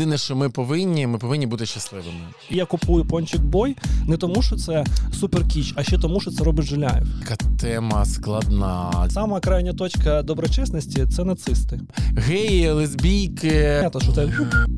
[0.00, 2.20] єдине, що ми повинні, ми повинні бути щасливими.
[2.50, 4.84] Я купую пончик бой не тому, що це
[5.20, 7.06] супер кіч, а ще тому, що це робить Жиляєв.
[7.28, 9.06] Така тема складна.
[9.10, 11.80] Сама крайня точка доброчесності це нацисти.
[12.16, 14.28] Геї, лесбійки, Понятно, що це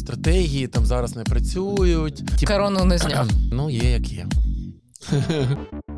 [0.00, 2.22] стратегії там зараз не працюють.
[2.22, 3.28] Тіп- Корону не зняв.
[3.52, 4.26] Ну, є як є.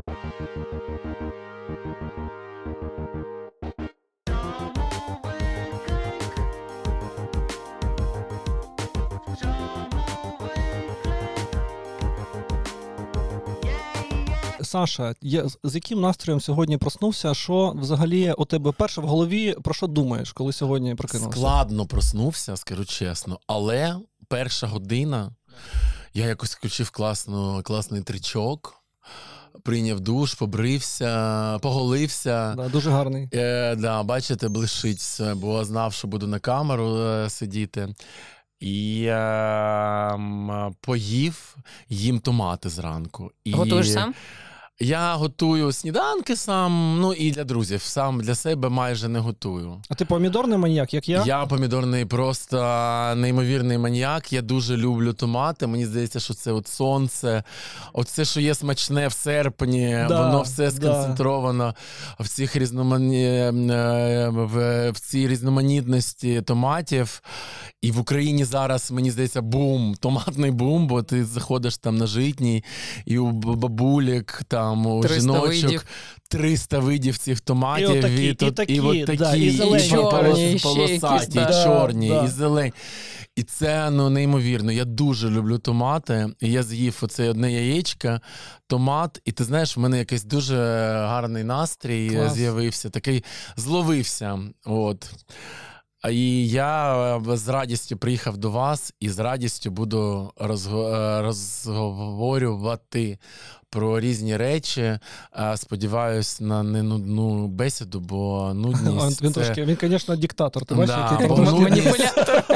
[14.75, 15.15] Саша.
[15.21, 17.33] Я з- яким настроєм сьогодні проснувся?
[17.33, 21.39] Що взагалі у тебе перше в голові про що думаєш, коли сьогодні прокинувся?
[21.39, 23.95] Складно проснувся, скажу чесно, але
[24.27, 25.31] перша година
[26.13, 28.73] я якось включив класну, класний тричок,
[29.63, 32.53] прийняв душ, побрився, поголився.
[32.57, 33.29] Да, дуже гарний.
[33.33, 37.95] Е, да, бачите, блищить все, бо знав, що буду на камеру е, сидіти.
[38.59, 40.19] І е,
[40.81, 41.55] поїв,
[41.89, 43.31] їм томати зранку.
[43.43, 44.13] І Готуєш сам?
[44.79, 47.81] Я готую сніданки сам, ну і для друзів.
[47.81, 49.81] Сам для себе майже не готую.
[49.89, 51.23] А ти помідорний маніяк, як я?
[51.25, 52.57] Я помідорний просто
[53.15, 54.33] неймовірний маніяк.
[54.33, 55.67] Я дуже люблю томати.
[55.67, 57.43] Мені здається, що це от сонце.
[57.93, 60.71] Оце, що є смачне в серпні, Да, воно все да.
[60.71, 61.75] сконцентровано
[62.19, 63.25] в цих різномані...
[63.25, 63.51] е,
[64.29, 67.21] в, в цій різноманітності томатів.
[67.81, 72.63] І в Україні зараз, мені здається, бум, томатний бум, бо ти заходиш там на житній,
[73.05, 75.85] і у бабулік, там у 300 жіночок видів.
[76.29, 77.89] 300 видів цих томатів.
[77.95, 79.85] І отакі, і тут- такі, і от такі, да, і зелені.
[79.85, 81.63] і Чорні, полосаті, і да.
[81.63, 82.23] чорні, Да.
[82.23, 82.73] і зелені.
[83.35, 84.71] І це ну неймовірно.
[84.71, 86.27] Я дуже люблю томати.
[86.41, 88.19] І я з'їв оце одне яєчко,
[88.67, 90.55] томат, і ти знаєш, в мене якийсь дуже
[91.07, 92.33] гарний настрій Клас.
[92.33, 93.23] з'явився, такий
[93.57, 94.39] зловився.
[94.65, 95.11] От.
[96.11, 103.17] І я е, з радістю приїхав до вас і з радістю буду розго- е, розговорювати
[103.69, 104.99] про різні речі.
[105.55, 109.21] Сподіваюсь на ненудну бесіду, бо нудність.
[109.23, 109.41] Він це...
[109.43, 110.65] трошки, він, звісно, диктатор.
[110.65, 112.13] Ти бачиш, Да, який бо нудність-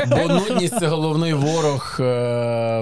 [0.10, 2.04] Бо нудність це головний ворог е,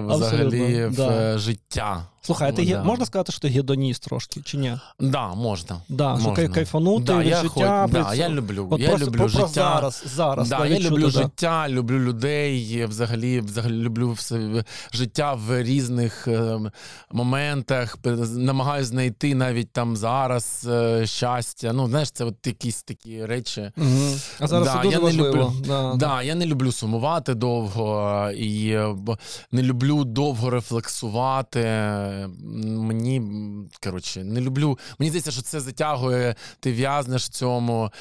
[0.08, 1.34] взагалі Абсолютно, в да.
[1.34, 2.06] е, життя.
[2.22, 2.84] Слухай, а ти да.
[2.84, 4.78] можна сказати, що ти гедоніст трошки, чи ні?
[5.00, 5.82] Да, можна.
[5.90, 6.32] Да, можна.
[6.44, 7.88] кай- кайфанути да, від я життя.
[7.92, 8.68] хоч- да, я люблю.
[8.72, 9.48] От я просто люблю життя.
[9.48, 10.50] зараз, зараз.
[10.50, 11.10] Да, я люблю да.
[11.10, 14.64] життя, люблю людей, взагалі, взагалі люблю все,
[14.94, 16.60] життя в різних е,
[17.12, 17.98] моментах.
[18.26, 21.74] Намагаюся знайти навіть там зараз е, щастя.
[21.74, 23.72] Ну, знаєш, це от якісь такі речі.
[23.76, 24.20] Мгм.
[24.40, 25.54] А зараз Да, це дуже я не люблю.
[25.68, 28.96] Да, Да, я не люблю сумувати довго і е,
[29.52, 31.60] не люблю довго рефлексувати.
[32.64, 33.22] Мені
[33.84, 34.80] коротше, не люблю.
[35.00, 37.92] Мені здається, що це затягує, ти в'язнеш в цьому,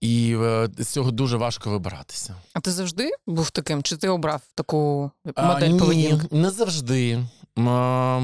[0.00, 2.34] і е, з цього дуже важко вибиратися.
[2.54, 3.82] А ти завжди був таким?
[3.82, 6.26] Чи ти обрав таку А, модель ні, поведінки?
[6.30, 7.18] Не завжди.
[7.56, 8.20] А,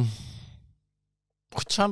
[1.55, 1.89] хоча,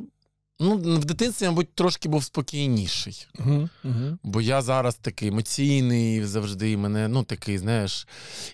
[0.60, 3.26] ну, в дитинстві, мабуть, трошки був спокійніший.
[3.38, 4.18] Мгм, мгм.
[4.22, 6.70] Бо я зараз такий емоційний завжди.
[6.72, 8.06] і Мене ну такий, знаєш,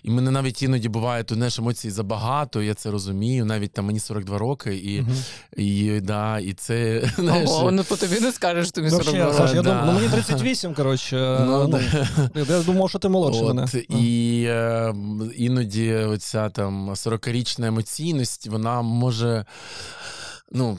[0.03, 2.61] і мене навіть іноді буває тут знаєш, емоцій забагато.
[2.61, 3.45] Я це розумію.
[3.45, 5.15] Навіть там мені 42 роки, і, Мгм.
[5.57, 7.49] і, да, і це знаєш.
[7.49, 9.37] Ого, ну по тобі не скажеш, тобі Ну, 40 взагалі, років.
[9.37, 9.69] Саш, я Да.
[9.69, 11.37] думаю, ну мені 38, коротше.
[11.45, 11.79] Ну, Ну,
[12.35, 12.53] да.
[12.53, 13.67] я думав, що ти молодший мене.
[13.89, 14.93] І е,
[15.37, 19.45] іноді оця там 40-річна емоційність, вона може
[20.51, 20.77] ну,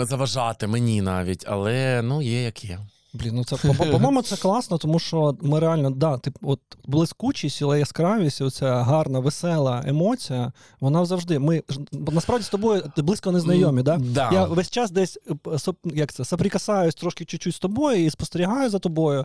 [0.00, 2.78] заважати мені навіть, але ну, є як є.
[3.14, 6.60] Блін, ну це по- по- по-моєму, це класно, тому що ми реально, да, ти от
[6.86, 11.38] блискучість, але яскравість, оця гарна, весела емоція, вона завжди.
[11.38, 13.96] Ми насправді з тобою близько не знайомі, да?
[13.96, 14.30] Да.
[14.32, 18.78] Я весь час десь е, як це, соприкасаюсь трошки чуть-чуть з тобою і спостерігаю за
[18.78, 19.24] тобою.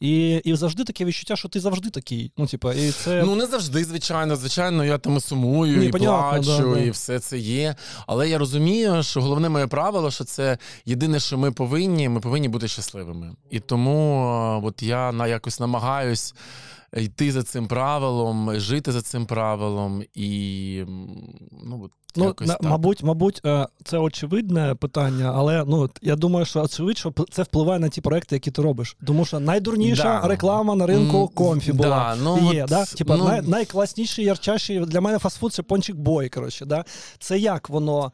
[0.00, 2.32] І, і завжди таке відчуття, що ти завжди такий.
[2.36, 3.22] Ну, типа, і це.
[3.26, 4.36] Ну, не завжди, звичайно.
[4.36, 6.80] Звичайно, я там і сумую, Ні, і понятно, плачу, да, да.
[6.80, 7.76] і все це є.
[8.06, 12.48] Але я розумію, що головне моє правило, що це єдине, що ми повинні, ми повинні
[12.48, 13.17] бути щасливими.
[13.50, 16.34] І тому е, от я на якось намагаюсь.
[16.96, 20.84] Йти за цим правилом, жити за цим правилом, і
[21.64, 22.70] ну, от Ну, якось на, так.
[22.70, 27.80] мабуть, мабуть, е, це очевидне питання, але ну я думаю, що очевидно, що це впливає
[27.80, 28.96] на ті проекти, які ти робиш.
[29.06, 30.28] Тому що найдурніша Да.
[30.28, 32.16] реклама на ринку Comfy да, була.
[32.22, 32.84] ну є, от, да?
[32.84, 36.28] Типа ну- най, найкласніший, ярчайший для мене фастфуд це Ponchyk Boy.
[36.28, 36.84] Коротше, да?
[37.18, 38.12] Це як воно.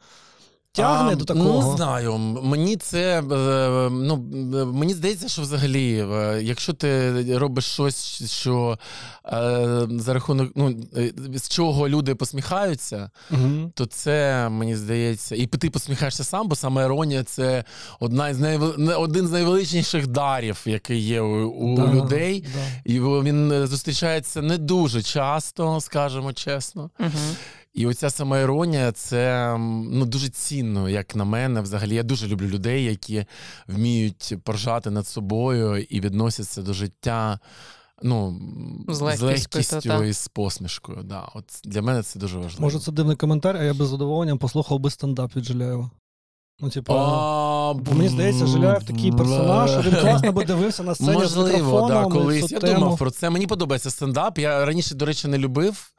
[0.75, 1.69] Тягне А, до такого?
[1.71, 2.17] Не знаю.
[2.43, 3.23] Мені це е,
[3.91, 4.25] ну,
[4.61, 8.79] е, мені здається, що взагалі, е, якщо ти робиш щось, що
[9.89, 10.75] за рахунок, ну,
[11.35, 13.71] з чого люди посміхаються, Мгм.
[13.75, 17.63] то це мені здається, і ти посміхаєшся сам, бо саме іронія це
[17.99, 18.73] одна із найвел...
[19.01, 22.41] один з найвеличніших дарів, який є у, у Да, людей.
[22.55, 22.91] да.
[22.91, 26.89] І він зустрічається не дуже часто, скажемо чесно.
[26.99, 27.09] Угу.
[27.75, 29.55] І оця сама іронія, це
[29.89, 31.61] ну, дуже цінно, як на мене.
[31.61, 33.25] Взагалі, я дуже люблю людей, які
[33.67, 37.39] вміють поржати над собою і відносяться до життя.
[38.03, 38.41] Ну,
[38.87, 40.05] З з легкістю, легкістю та-та.
[40.05, 41.03] і з посмішкою.
[41.03, 41.29] Да.
[41.33, 42.61] От для мене це дуже важливо.
[42.61, 45.91] Може, це дивний коментар, а я би з задоволенням послухав би стендап від Жиляєва.
[46.59, 50.95] Ну, типу, А, бо мені здається, Жиляєв такий персонаж, що він класно би дивився на
[50.95, 52.11] сцені з Можливо, да, мікрофоном.
[52.11, 52.51] і колись.
[52.51, 52.79] Я тему.
[52.79, 53.29] думав про це.
[53.29, 54.39] Мені подобається стендап.
[54.39, 55.91] Я раніше, до речі, не любив.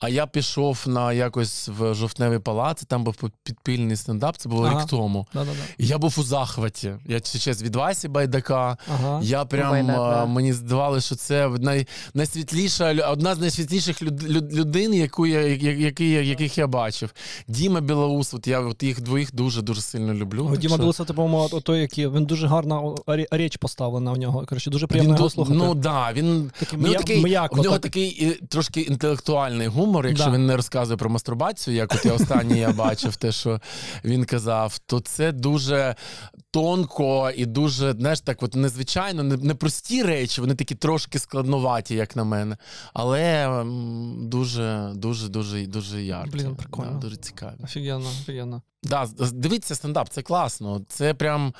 [0.00, 3.14] А я пішов на якось в жовтневий палац, там був
[3.44, 4.80] підпільний стендап, це було Ага.
[4.80, 5.26] рік тому.
[5.34, 5.58] Да-да-да.
[5.78, 6.92] І я був у захваті.
[7.06, 8.76] Я честь від Васі Байдака.
[8.94, 9.20] Ага.
[9.22, 10.26] Я прям Байдак, да.
[10.26, 16.20] мені здавалося, що це най, найсвітліша одна з найсвітліших люд, люд- людей, яку я, я-
[16.22, 17.14] яких я бачив.
[17.48, 20.50] Діма Білоус, от я от їх двоїх дуже дуже сильно люблю.
[20.52, 22.96] О, Діма що- Білоса, ти, по-моєму, той, який він дуже гарна о,
[23.30, 24.44] річ поставлена в нього.
[24.48, 25.58] Коротше, дуже він приємно його слухати.
[25.58, 27.82] Ну да, він нього м'я- такий, м'яко в нього так.
[27.82, 29.89] такий е, трошки інтелектуальний гумор.
[30.08, 30.30] Якщо Да.
[30.32, 33.60] він не розказує про мастурбацію, як от я останній я бачив, те, що
[34.04, 35.94] він казав, то це дуже
[36.50, 39.54] тонко і дуже, знаєш, так, от незвичайно, не, не
[40.02, 42.56] речі, вони такі трошки складноваті, як на мене.
[42.94, 43.48] Але
[44.18, 46.30] дуже, дуже, дуже, дуже яркі.
[46.30, 46.90] Блін, прикольно.
[46.90, 47.54] Да, дуже цікаві.
[47.64, 48.62] Офігенно, офігенно.
[48.82, 50.80] Да, дивіться стендап, це класно.
[50.88, 51.54] Це прям.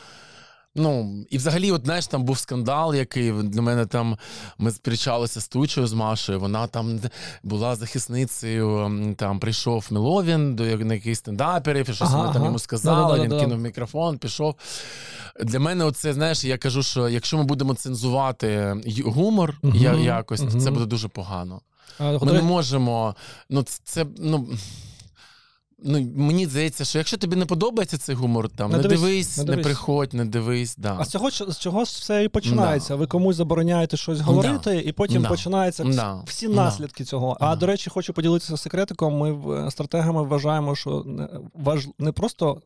[0.74, 4.18] Ну, і взагалі, от знаєш, там був скандал, який для мене там
[4.58, 6.40] ми зустрічалися з Тучою з Машею.
[6.40, 7.00] Вона там
[7.42, 8.90] була захисницею.
[9.16, 13.12] Там прийшов Меловін до як- на якийсь стендаперів, і щось Ага, вони там йому сказали.
[13.18, 13.34] Да-да-да-да.
[13.36, 14.54] Він кинув мікрофон, пішов.
[15.42, 20.60] Для мене, оце, знаєш, я кажу, що якщо ми будемо цензувати гумор я, якось, то
[20.60, 21.60] це буде дуже погано.
[21.98, 23.14] А, Ми не можемо.
[23.50, 24.48] Ну, це ну.
[25.84, 29.36] Ну, мені здається, що якщо тобі не подобається цей гумор, там Не не, дивись, дивись,
[29.38, 29.64] не не, дивись.
[29.66, 30.76] приходь, не дивись.
[30.76, 30.96] Да.
[31.00, 32.96] А з цього з чого все і починається?
[32.96, 35.28] Ви комусь забороняєте щось говорити, і потім Да.
[35.28, 36.22] починаються вс- Да.
[36.26, 36.54] всі Да.
[36.54, 37.36] наслідки цього.
[37.40, 39.18] А до речі, хочу поділитися секретиком.
[39.18, 42.62] Ми стратегами вважаємо, що не, важ, не просто.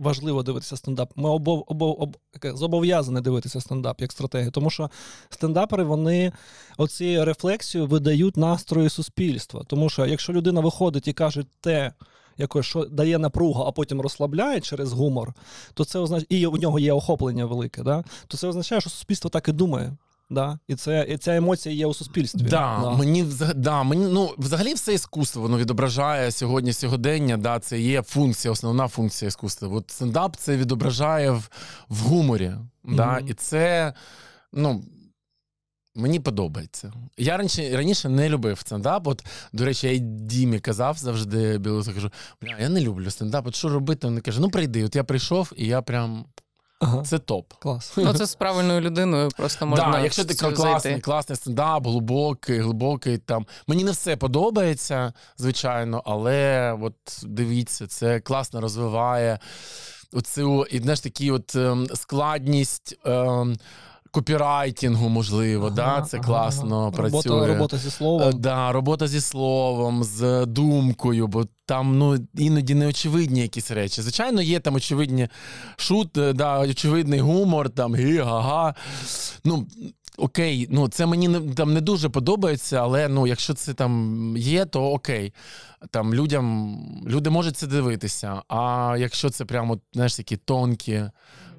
[0.00, 1.12] Важливо дивитися стендап.
[1.16, 2.16] Ми обов, обов, об,
[2.56, 4.90] зобов'язані дивитися стендап як стратегію, тому що
[5.30, 6.32] стендапери вони
[6.78, 9.62] оцією рефлексією видають настрої суспільства.
[9.66, 11.92] Тому що якщо людина виходить і каже те,
[12.38, 15.34] якось, що дає напругу, а потім розслабляє через гумор,
[15.74, 18.04] то це означає, і у нього є охоплення велике, да?
[18.26, 19.96] то це означає, що суспільство так і думає.
[20.30, 20.58] Да?
[20.68, 22.40] І, це, і ця емоція є у суспільстві.
[22.40, 27.36] Да, Мені, да, мені, ну, взагалі все іскусство воно відображає сьогодні сьогодення.
[27.36, 29.68] Да, це є функція, основна функція іскусства.
[29.68, 31.50] От стендап це відображає в,
[31.88, 32.52] в гуморі.
[32.84, 33.28] Да, Мгм.
[33.28, 33.92] І це,
[34.52, 34.84] ну.
[35.96, 36.92] Мені подобається.
[37.18, 39.06] Я раніше раніше не любив стендап.
[39.06, 42.10] От, до речі, я й Дімі казав завжди білосу, кажу,
[42.42, 43.46] бля, я не люблю стендап.
[43.46, 44.06] От що робити?
[44.06, 44.84] Він каже, ну прийди.
[44.84, 46.24] От я прийшов, і я прям
[46.80, 47.02] Ага.
[47.02, 47.52] це топ.
[47.52, 47.92] Клас.
[47.96, 49.90] Ну, це з правильною людиною просто можна.
[49.92, 51.00] Да, якщо ти класний, зайти.
[51.00, 53.46] класний стендап, глибокий, глибокий там.
[53.66, 59.38] Мені не все подобається, звичайно, але от дивіться, це класно розвиває
[60.12, 62.98] оцю, і знаєш, такі от ем, складність.
[63.04, 63.56] Ем,
[64.16, 66.90] Копірайтингу, можливо, да, це ага, класно ага.
[66.90, 67.22] працює.
[67.22, 68.40] Робота, робота зі Е, словом.
[68.40, 74.02] Да, робота зі словом, з думкою, бо там ну, іноді неочевидні якісь речі.
[74.02, 75.28] Звичайно, є там очевидні
[75.76, 78.74] шут, е, да, очевидний гумор, там гі-га-га.
[79.44, 79.66] Ну,
[80.18, 84.64] окей, ну це мені не, там не дуже подобається, але ну, якщо це там є,
[84.64, 85.32] то окей.
[85.90, 88.42] Там людям, люди можуть це дивитися.
[88.48, 91.02] А якщо це прямо, знаєш, такі тонкі,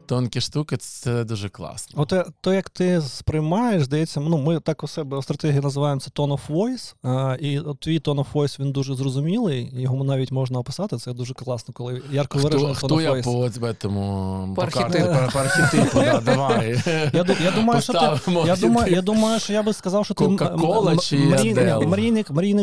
[0.08, 2.02] тонкі штуки, це дуже класно.
[2.02, 6.02] От е, то, як ти сприймаєш, здається, ну ми так у себе в стратегії називаємо
[6.02, 10.04] це tone of voice, а, і от твій tone of voice він дуже зрозумілий, його
[10.04, 10.98] навіть можна описати.
[10.98, 13.24] Це дуже класно, коли ярко виражений Хто, хто я voice.
[13.60, 15.32] по цьому По архетипу.
[15.34, 16.84] по, архетипу, да, давай.
[17.14, 20.26] Я, я думаю, що ти, я, думаю, я думаю, що я би сказав, що ти
[20.26, 21.18] Кока-кола чи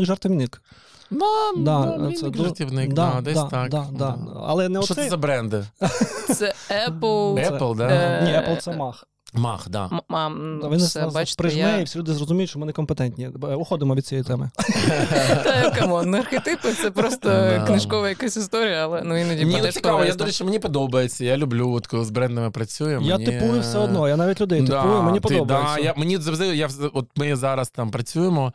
[0.04, 0.62] жартівник.
[1.10, 3.68] Ну, Да, ну, це жартівник, да, да, десь да, так.
[3.68, 4.18] Да, да.
[4.46, 5.04] Але не Що оцей...
[5.04, 5.64] це за бренди?
[6.34, 6.54] Це
[6.88, 7.50] Apple.
[7.50, 7.88] Apple, да?
[7.88, 9.04] Е, Ні, Apple це маг.
[9.34, 9.88] Маг, да.
[9.92, 11.76] М- а, м, Та все, нас бачите, прижме, я...
[11.76, 13.28] і всі люди зрозуміють, що ми некомпетентні.
[13.28, 14.50] Б- Уходимо від цієї теми.
[15.44, 19.74] Та, come on, архетипи це просто книжкова якась історія, але ну іноді Мені не теж
[19.74, 21.24] цікаво, я, до речі, мені подобається.
[21.24, 23.00] Я люблю, от коли з брендами працюю.
[23.02, 25.80] Я типую все одно, я навіть людей типую, мені подобається.
[25.80, 28.52] Я, мені завжди, я, от ми зараз там працюємо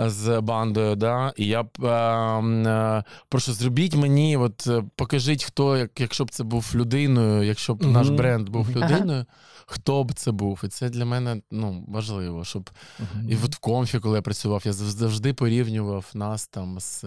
[0.00, 5.44] е, з бандою, да, і я б, е, е, прошу, зробіть мені, от е, покажіть,
[5.44, 9.24] хто, як, якщо б це був людиною, якщо б наш бренд був людиною,
[9.70, 10.60] хто б це був.
[10.64, 13.30] І це для мене ну, важливо, щоб Мгм.
[13.30, 17.04] і от в Comfy, коли я працював, я завжди порівнював нас там з.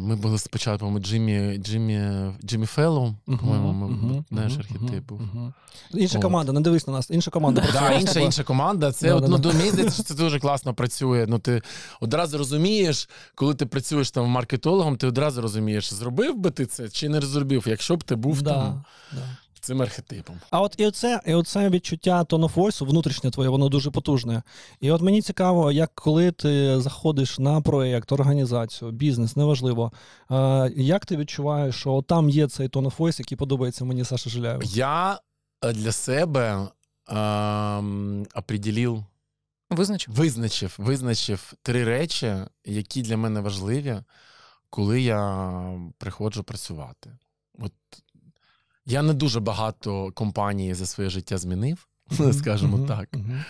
[0.00, 5.20] Ми були спочатку, по-моєму, Джиммі, Джиммі, Джиммі Феллон, по-моєму, ми, мгм, знаєш, архетип був.
[5.20, 5.52] мгм.
[5.94, 6.24] Інша От.
[6.24, 7.60] команда, не дивись на нас, інша команда.
[7.60, 8.92] Да, працювала інша, інша команда.
[8.92, 9.42] Це Да, да, ну, да.
[9.50, 11.26] до мені здається, що це дуже класно працює.
[11.28, 11.62] Ну, ти
[12.00, 17.08] одразу розумієш, коли ти працюєш там маркетологом, ти одразу розумієш, зробив би ти це чи
[17.08, 19.22] не зробив, якщо б ти був Да, там да.
[19.70, 20.40] Цим архетипом.
[20.50, 24.42] А от і оце, і оце відчуття voice, внутрішнє твоє, воно дуже потужне.
[24.80, 29.92] І от мені цікаво, як коли ти заходиш на проєкт, організацію, бізнес, неважливо,
[30.30, 34.62] е, як ти відчуваєш, що там є цей voice, який подобається мені Саша Жиляєв?
[34.64, 35.20] Я
[35.64, 36.68] е, для себе
[37.08, 39.04] ем, определив,
[39.70, 40.14] Визначив.
[40.14, 42.34] визначив, визначив три речі,
[42.64, 43.96] які для мене важливі,
[44.70, 45.52] коли я
[45.98, 47.10] приходжу працювати.
[47.58, 47.72] От
[48.86, 51.86] я не дуже багато компаній за своє життя змінив,
[52.32, 53.08] скажімо Мгм, так.
[53.12, 53.44] мгм.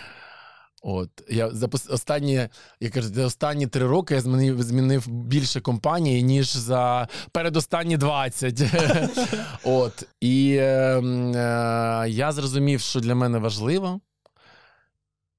[0.82, 2.48] От я за останні,
[2.80, 8.62] я кажу, за останні три роки я змінив, змінив більше компаній, ніж за передостанні 20.
[9.64, 14.00] От і е, е, я зрозумів, що для мене важливо.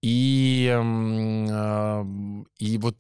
[0.02, 0.64] І,
[2.60, 3.00] і от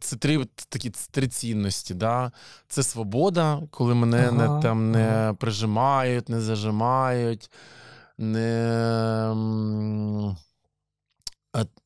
[0.00, 1.94] це три такі три цінності.
[1.94, 2.32] Да?
[2.68, 7.50] Це свобода, коли мене Ага, не, там не прижимають, не зажимають,
[8.18, 9.34] не.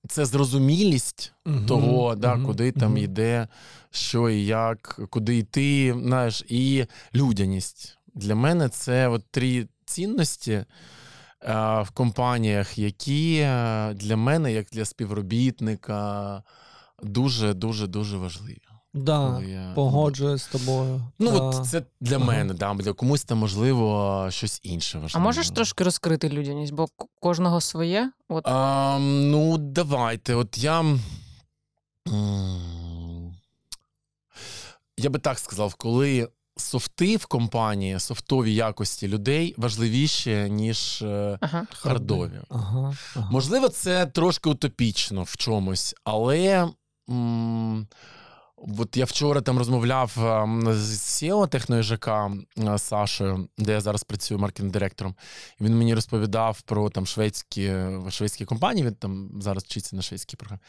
[0.08, 3.48] Це зрозумілість Мгм, того, да, мгм, куди там йде,
[3.90, 7.98] що і як, куди йти, знаєш, і людяність.
[8.14, 10.64] Для мене це от три цінності
[11.52, 16.42] в компаніях, які е, для мене, як для співробітника,
[17.02, 18.60] дуже, дуже, дуже важливі.
[18.94, 21.00] Да, я- погоджуюсь з тобою.
[21.18, 21.36] Ну, да.
[21.38, 22.24] от це для Ага.
[22.24, 26.86] мене, да, для комусь там, можливо, щось інше А можеш трошки розкрити людяність, бо
[27.20, 28.12] кожного своє.
[28.28, 30.34] От А, ну, давайте.
[30.34, 30.84] От я.
[34.96, 41.66] Я би так сказав, коли софти в компанії, софтові якості людей важливіші, ніж е, ага.
[41.72, 42.40] хардові.
[42.48, 43.28] Ага, ага.
[43.30, 46.68] Можливо, це трошки утопічно в чомусь, але.
[47.10, 47.86] м,
[48.56, 50.12] От я вчора там розмовляв
[50.70, 52.32] з SEO техноїжака
[52.76, 55.14] Сашою, де я зараз працюю маркетинг-директором.
[55.60, 57.74] І він мені розповідав про там шведські,
[58.10, 58.86] шведські компанії.
[58.86, 60.60] Він там зараз вчиться на шведській програмі.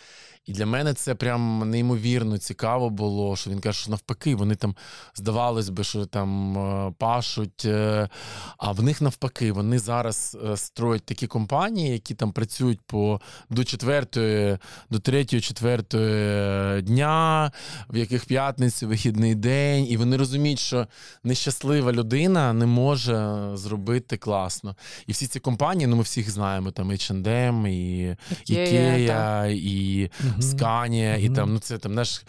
[0.45, 4.75] І для мене це прям неймовірно цікаво було, що він каже, що навпаки, вони там
[5.15, 7.65] здавалось би, що там е, пашуть.
[7.65, 8.09] е,
[8.57, 13.63] А в них навпаки, вони зараз е, строять такі компанії, які там працюють по до
[13.63, 14.57] четвертої,
[14.89, 17.51] до третьої, четвертої дня,
[17.89, 20.87] в яких п'ятницю вихідний день, і вони розуміють, що
[21.23, 24.75] нещаслива людина не може зробити класно.
[25.07, 28.15] І всі ці компанії, ну ми всіх знаємо, там H&M, і
[28.45, 30.09] Ікея, і.
[30.39, 32.23] Сканія, і там, ну це там наш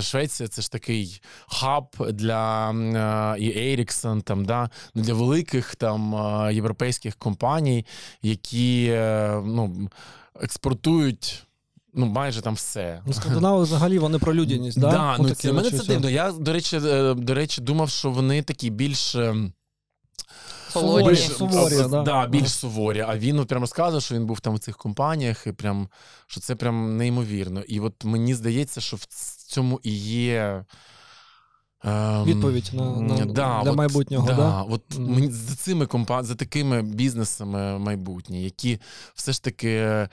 [0.00, 6.14] Швеція, це ж такий хаб для е, і Еріксон, там, да, ну, для великих там
[6.14, 7.86] е, європейських компаній,
[8.22, 9.90] які е, ну,
[10.40, 11.45] експортують.
[11.96, 13.02] Ну, майже там все.
[13.06, 14.90] Ну, скандинави взагалі вони про людяність, да?
[14.90, 16.10] Да, ну, це, мене це дивно.
[16.10, 19.14] Я, до речі, е, до речі, думав, що вони такі більш.
[19.14, 19.34] е,
[20.68, 21.04] Суворі.
[21.08, 22.02] більш, Суворі, а, да.
[22.02, 23.00] да, більш суворі.
[23.08, 25.88] А він от прям розказував, що він був там у цих компаніях, і прям
[26.26, 27.60] що це прям неймовірно.
[27.60, 29.04] І от мені здається, що в
[29.46, 30.64] цьому і є.
[31.86, 34.62] Ем, Відповідь на- на- да, для от, майбутнього, да?
[34.62, 35.14] От Мгм.
[35.14, 36.22] мені за цими компа...
[36.22, 38.78] за такими бізнесами майбутні, які
[39.14, 40.08] все ж таки е,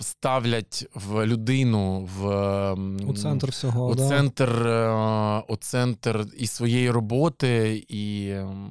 [0.00, 2.30] ставлять в людину в
[2.72, 3.86] ем, У центр всього.
[3.88, 4.08] у да.
[4.08, 8.70] центр, е, у центр і своєї роботи, і ем,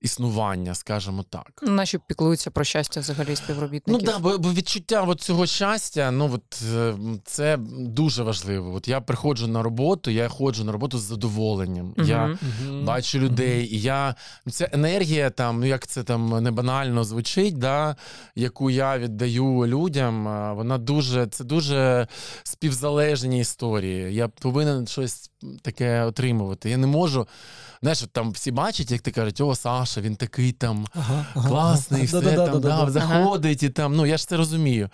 [0.00, 1.60] існування, скажімо так.
[1.62, 4.06] Наші піклуються про щастя взагалі Ну співробітників.
[4.06, 8.74] да, бо, бо відчуття от цього щастя, ну от е, це дуже важливо.
[8.74, 11.94] От я приходжу на роботу, я ходжу на роботу з задоволенням.
[11.96, 12.08] Мгм.
[12.08, 12.84] Я Мгм.
[12.84, 14.14] бачу людей, і я
[14.46, 17.96] ну, це енергія, там, ну як це там не банально звучить, да,
[18.34, 20.24] яку я віддаю людям.
[20.56, 22.06] Вона дуже це дуже
[22.42, 24.14] співзалежні історії.
[24.14, 25.30] Я повинен щось
[25.62, 26.70] таке отримувати.
[26.70, 27.26] Я не можу.
[27.82, 32.20] Знаєш, там всі бачать, як ти кажуть, о, Саша, він такий там Ага, класний, ага.
[32.20, 33.96] все там да, заходить і там.
[33.96, 34.88] Ну я ж це розумію.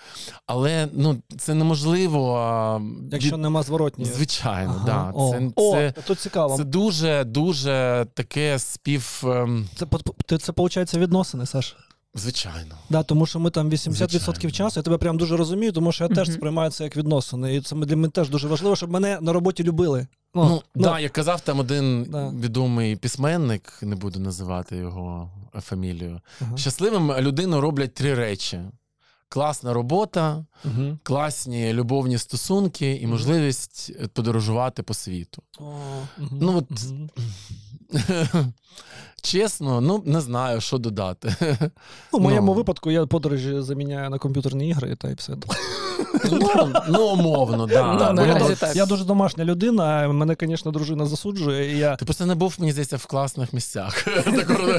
[0.46, 2.36] Але ну це неможливо.
[2.38, 2.80] а,
[3.12, 4.12] Якщо нема зворотньої.
[4.12, 4.86] Звичайно, Ага.
[4.86, 5.10] да.
[5.14, 6.56] О, Це, О, це, тут цікаво.
[6.56, 9.22] це дуже, дуже таке спів.
[9.26, 9.86] ем, Це,
[10.26, 11.76] це, це виходить відносини, Саш.
[12.14, 12.74] Звичайно.
[12.90, 14.50] Да, тому що ми там 80% Звичайно.
[14.50, 17.56] часу, я тебе прям дуже розумію, тому що я теж сприймаю це як відносини.
[17.56, 20.06] І це для мене теж дуже важливо, щоб мене на роботі любили.
[20.44, 22.28] Ну, да, як казав там один Да.
[22.30, 26.20] відомий письменник, не буду називати його фамілію.
[26.40, 26.56] Ага.
[26.56, 28.60] Щасливим людину роблять три речі:
[29.28, 30.98] класна робота, Мгм.
[31.02, 35.42] класні любовні стосунки і можливість е, подорожувати по світу.
[35.58, 35.64] О,
[36.18, 36.84] Ну, от-.
[39.22, 41.34] Чесно, ну не знаю, що додати.
[42.12, 42.52] Ну, в моєму ну.
[42.52, 45.32] випадку я подорожі заміняю на комп'ютерні ігри та й все.
[46.30, 47.96] Ну, ну умовно, да.
[47.98, 48.76] Да, Ну, бо я, наразі так.
[48.76, 51.74] я дуже домашня людина, мене, звісно, дружина засуджує.
[51.74, 54.06] І я, Ти просто не був, мені здається, в класних місцях.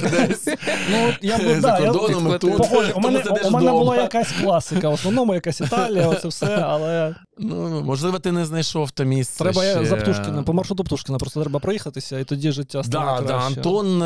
[0.01, 0.46] Десь.
[0.91, 2.58] ну, от я, б- За да, я, кордоном і тут.
[2.58, 7.15] Похоже, у Тому мене, у була якась класика, в основному якась Італія, оце все, але
[7.39, 9.44] Ну, можливо, ти не знайшов то місце.
[9.44, 9.72] треба ще.
[9.72, 13.27] я за Птушкіна, по маршруту Птушкіна, просто треба проїхатися, і тоді життя стане Да, да,
[13.27, 13.48] краще.
[13.48, 14.06] Антон е,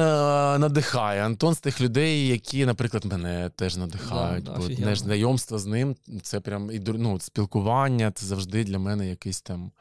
[0.60, 1.26] надихає.
[1.26, 4.44] Антон з тих людей, які, наприклад, мене теж надихають.
[4.44, 9.10] Да, да, бо знайомство з ним це прям і ну, спілкування, це завжди для мене
[9.10, 9.72] якийсь там.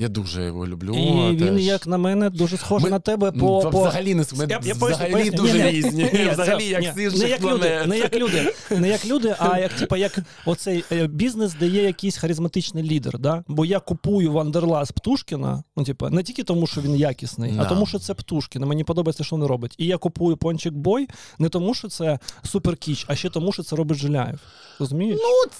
[0.00, 0.94] Я дуже його люблю.
[0.94, 1.64] І він, теж.
[1.66, 3.70] як на мене, дуже схожий Ми- на тебе Ну, по.
[3.70, 3.80] по...
[3.80, 5.36] Взагалі не ми Я- я взагалі поясню.
[5.36, 5.70] дуже Ні, ні.
[5.70, 6.02] різні.
[6.02, 9.34] Ні, це- взагалі, як ні, не інших як люди, не як люди, не як люди,
[9.38, 13.18] а як типа як оцей е, бізнес, де є якийсь харизматичний лідер.
[13.18, 13.44] Да?
[13.48, 17.86] Бо я купую Вандерлас Птушкіна, ну типа не тільки тому, що він якісний, а тому,
[17.86, 18.64] що це Птушкін.
[18.64, 19.74] Мені подобається, що він робить.
[19.78, 23.76] І я купую Пончик Бой не тому, що це суперкіч, а ще тому, що це
[23.76, 24.38] робить Жиляєв.
[24.78, 25.18] Розумієш?
[25.22, 25.50] Ну,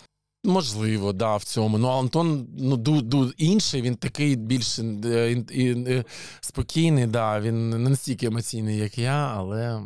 [0.49, 1.79] Можливо, да, в цьому.
[1.79, 6.05] Ну, Антон ну, ду, ду, інший, він такий більш е, ін- ін- е,
[6.41, 9.81] спокійний, да, він не настільки емоційний, як я, але.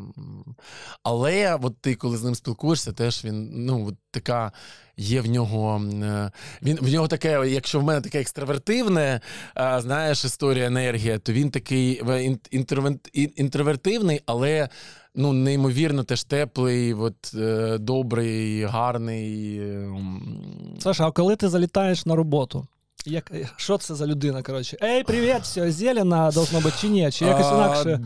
[1.02, 4.52] Але от ти, коли з ним спілкуєшся, теж він, ну, от така.
[4.96, 6.30] Є в нього е,
[6.62, 9.20] він в нього таке, якщо в мене таке екстравертивне,
[9.58, 12.38] е, знаєш, історія енергія, то він такий е,
[13.36, 14.68] інтровертивний, але
[15.14, 19.58] ну, неймовірно теж теплий, от, е, добрий, гарний.
[19.58, 19.88] е,
[20.80, 22.66] Саша, а коли ти залітаєш на роботу?
[23.06, 24.42] Як, що це за людина?
[24.42, 27.10] Коротше, ей, привіт, все, зелена должно бути чи ні?
[27.12, 28.00] Чи якось інакше?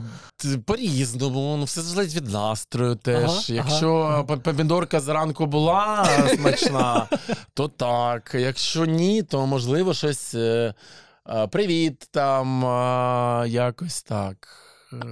[0.67, 3.25] По-різному, ну все залежить від настрою теж.
[3.25, 4.23] Ага, Якщо ага.
[4.23, 6.05] помідорка зранку була
[6.37, 7.07] смачна,
[7.55, 8.35] то так.
[8.39, 10.35] Якщо ні, то можливо щось.
[10.35, 10.75] е,
[11.29, 12.63] е, Привіт, там
[13.49, 14.49] якось так.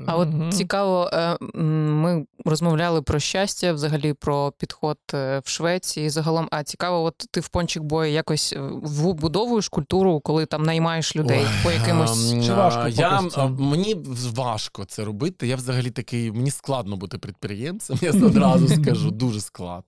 [0.07, 0.53] А от Мгм.
[0.53, 6.11] цікаво, е, ми розмовляли про щастя, взагалі про підход е, в Швеції.
[6.11, 11.17] Загалом, а цікаво, от ти в пончик бої якось е, вбудовуєш культуру, коли там наймаєш
[11.17, 12.33] людей Ой, по якимось.
[12.33, 13.97] ем, Чи важко я, а, Мені
[14.35, 15.47] важко це робити.
[15.47, 19.85] Я взагалі такий, мені складно бути підприємцем, я одразу скажу, дуже складно.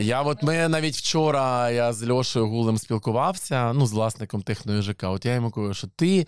[0.00, 5.02] Я от ми навіть вчора я з Льошею Гулем спілкувався, ну, з власником техної ЖК.
[5.04, 6.26] От я йому кажу, що ти.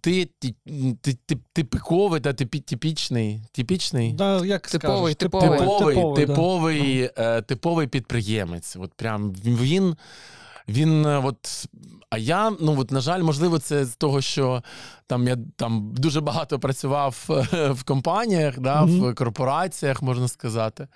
[0.00, 0.54] Ти, ти,
[1.00, 5.58] ти, ти типиковий та типі, типічний, типічний, Да, як Типовий, скажеш, типовий.
[5.58, 6.32] типовий, типовий, да.
[6.32, 8.76] типовий, е, типовий підприємець.
[8.76, 9.96] От прям він.
[10.68, 11.66] Він е, от.
[12.10, 14.62] А я, ну от, на жаль, можливо, це з того, що
[15.06, 19.00] там я там дуже багато працював е, в компаніях, да, Мгм.
[19.00, 20.88] в корпораціях, можна сказати.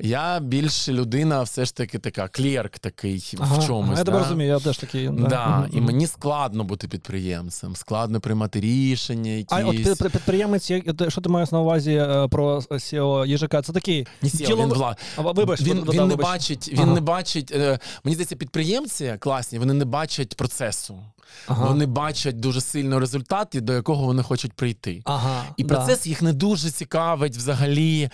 [0.00, 3.98] Я більше людина, все ж таки така, клерк такий Ага, в чомусь.
[3.98, 4.24] я тебе да.
[4.24, 5.08] розумію, я теж такий.
[5.08, 9.58] Да, Мгм, і мені складно бути підприємцем, складно приймати рішення, якісь.
[9.58, 13.62] А от під- під- підприємець, як- що ти маєш на увазі е, про SEO їжака?
[13.62, 14.06] Це такий.
[14.22, 14.96] Ні, сіл, діло- він вла...
[15.16, 16.94] А, Вибач, він, да, він не бачить, він Ага.
[16.94, 17.52] не бачить.
[17.54, 20.98] Е, мені здається, підприємці класні, вони не бачать процесу.
[21.46, 21.64] Ага.
[21.66, 25.02] Вони бачать дуже сильно результат, до якого вони хочуть прийти.
[25.04, 25.74] Ага, І да.
[25.74, 28.08] процес їх не дуже цікавить взагалі.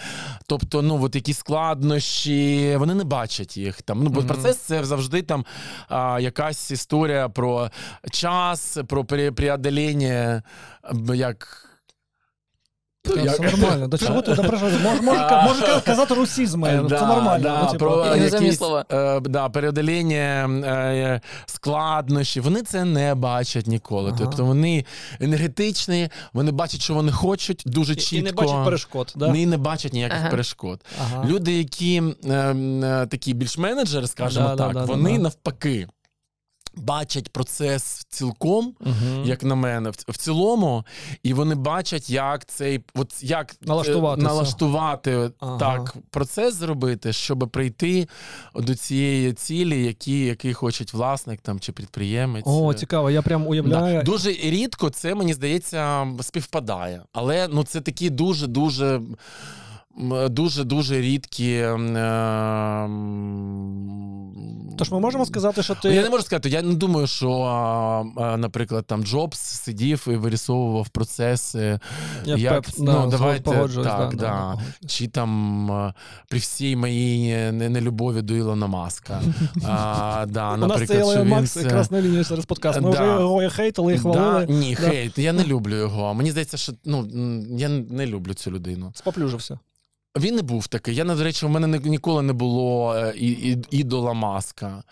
[0.46, 1.42] Тобто, ну от якісь
[1.74, 4.02] складнощі, вони не бачать їх там.
[4.02, 4.28] Ну, бо Мгм.
[4.28, 5.44] процес це завжди там
[5.88, 7.70] а, якась історія про
[8.10, 10.42] час, про пре- преодоління,
[11.14, 11.66] як.
[13.02, 13.88] Та, як- Це нормально.
[13.88, 14.58] До чого ти добре?
[14.58, 15.80] Може, може, А.
[15.80, 16.84] казати русізми.
[16.88, 17.42] Да, це нормально.
[17.42, 18.84] да, ну, типу, про якісь, слова.
[18.92, 22.40] Е, да, переодоління е, складнощі.
[22.40, 24.10] Вони це не бачать ніколи.
[24.10, 24.18] Ага.
[24.18, 24.84] Тобто вони
[25.20, 28.16] енергетичні, вони бачать, що вони хочуть дуже чітко.
[28.16, 29.12] і не бачить перешкод.
[29.16, 29.34] Да?
[29.36, 30.30] І не бачать ніяких Ага.
[30.30, 30.80] перешкод.
[31.02, 31.24] Ага.
[31.28, 35.22] Люди, які е, е, такі більш менеджери, скажімо так, да, да, вони да.
[35.22, 35.88] навпаки.
[36.74, 39.24] Бачать процес цілком, Мгм.
[39.24, 40.84] як на мене, в, цілому,
[41.22, 43.56] і вони бачать, як цей от як е,
[44.16, 45.58] налаштувати Ага.
[45.58, 48.08] так процес зробити, щоб прийти
[48.54, 52.44] до цієї цілі, які, який хоче власник там чи підприємець.
[52.46, 53.98] О, Е, цікаво, я прям уявляю.
[53.98, 54.02] Да.
[54.02, 57.02] Дуже рідко це, мені здається, співпадає.
[57.12, 59.00] Але ну, це такі дуже, дуже.
[60.30, 61.58] Дуже дуже рідкі.
[61.58, 61.96] ем,
[64.78, 68.86] Тож ми можемо сказати, що Ну, Я не можу сказати, я не думаю, що, наприклад,
[68.86, 71.78] там Джобс сидів і вирисовував процеси.
[72.24, 74.16] Я як- пеп- ну, да, давайте так, да, да.
[74.16, 74.58] да.
[74.88, 75.92] Чи там
[76.28, 79.20] при всій моїй не- нелюбові до Ілона Маска.
[79.68, 82.80] А, да, У нас це Ілон Макс це- якраз на лінії через подкаст.
[82.80, 83.02] Ми Да.
[83.02, 84.46] вже його хейтили, і хвалили.
[84.46, 84.88] Да, ні, Да.
[84.88, 86.14] хейт, я не люблю його.
[86.14, 87.06] Мені здається, що ну,
[87.58, 88.92] я не люблю цю людину.
[88.94, 89.58] Споплюжився.
[90.18, 90.94] Він не був такий.
[90.94, 93.14] Я, до речі, в мене ніколи не було е,
[93.70, 94.82] ідола маска.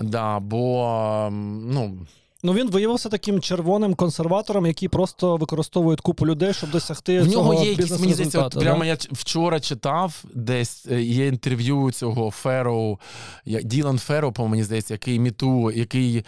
[0.00, 2.06] Да, бо ну,
[2.42, 7.52] Ну він виявився таким червоним консерватором, який просто використовує купу людей, щоб досягти в цього
[7.52, 8.86] нього є якісь, мені здається, от прямо да?
[8.86, 12.98] я вчора читав десь е, є інтерв'ю цього Фероу,
[13.46, 16.24] Ділан Фероу, по мені здається, який міту, який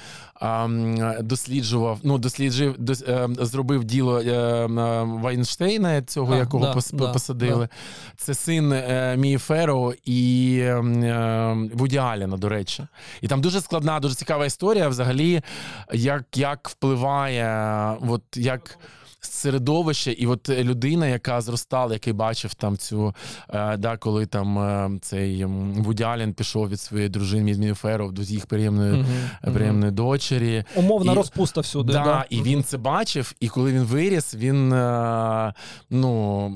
[1.21, 4.69] досліджував, ну, досліджив, дос, е, зробив діло е, е,
[5.03, 7.69] Вайнштейна, цього, А, якого да, пос- да, посадили.
[8.17, 10.65] Це син е, Мії Феро і
[11.75, 12.87] Вуді Аліна, до речі.
[13.21, 15.43] І там дуже складна, дуже цікава історія взагалі,
[15.93, 17.47] як, як впливає,
[18.09, 18.79] от як.
[19.25, 23.15] Середовище, і от людина, яка зростала, який бачив там цю,
[23.49, 28.23] е, да, коли там е, цей Вуді Аллен пішов від своєї дружини Мії Феров до
[28.23, 29.55] їх приємної, мгм.
[29.55, 30.65] приємної дочері.
[30.75, 31.93] Умовна І- розпуста всюди.
[31.93, 32.25] Да, да.
[32.31, 35.55] і він це бачив, і коли він виріс, він е,
[35.91, 36.53] ну,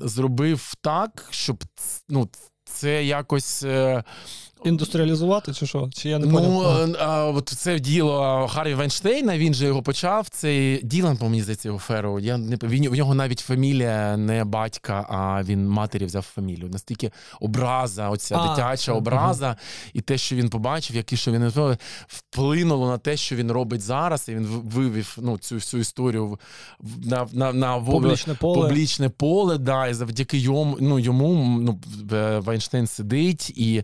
[0.00, 1.64] зробив так, щоб
[2.08, 2.28] ну,
[2.64, 3.64] це якось.
[4.66, 5.90] Е, Індустріалізувати чи що?
[5.94, 6.76] Чи я не Ну, поняв?
[6.90, 10.28] е, а, от це діло Харві Вайнштейна, він же його почав.
[10.28, 12.18] Цей Ділан, по мені здається, його Ферроу.
[12.18, 16.68] Я не він, в нього навіть фамілія не батька, а він матері взяв фамілію.
[16.68, 19.56] Настільки образа, оця А, дитяча образа,
[19.92, 21.52] і те, що він побачив, які що він
[22.06, 24.28] вплинуло на те, що він робить зараз.
[24.28, 26.38] І він вивів ну, цю всю історію
[27.04, 28.62] на, на, на Публічне поле.
[28.68, 31.78] публічне поле, да, і завдяки йому, ну, йому ну,
[32.40, 33.82] Вайнштейн сидить, і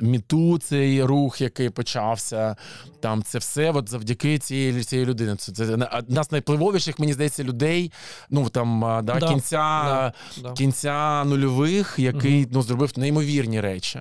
[0.00, 2.56] міту цей рух, який почався,
[3.00, 5.36] там це все от завдяки цієї, цієї людини.
[5.36, 7.92] Це, це одна з найпливовіших, мені здається, людей,
[8.30, 14.00] ну там да, Да, кінця, да, кінця нульових, який ну, зробив неймовірні речі.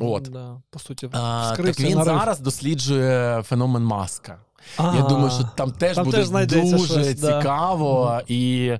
[0.00, 0.22] От.
[0.22, 2.04] Да, по суті, А, так він нарив.
[2.04, 4.38] зараз досліджує феномен маска.
[4.76, 7.38] А, Я думаю, що там теж там буде теж знайдеться дуже щось, да.
[7.40, 8.72] цікаво, і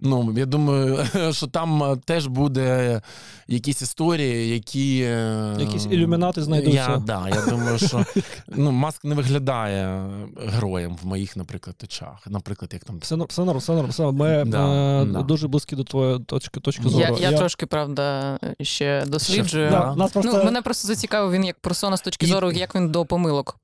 [0.00, 3.00] ну я думаю, що там е, теж буде
[3.48, 6.90] якісь історії, які е, Якісь ілюмінати знайдуться.
[6.90, 8.04] Я, да, я думаю, що
[8.48, 10.10] ну, маск не виглядає
[10.46, 12.26] героєм в моїх, наприклад, очах.
[12.26, 13.88] Наприклад, як там Все, норм, все норм, все норм.
[13.90, 15.22] Все, ми Да, е, да.
[15.22, 17.18] дуже близькі до твоєї точки, точки Я, зору.
[17.20, 19.70] я трошки, правда, ще досліджую.
[19.70, 19.80] Да.
[19.80, 20.32] Да, нас просто...
[20.38, 23.56] Ну, мене просто зацікавив він як персона з точки І- зору, як він до помилок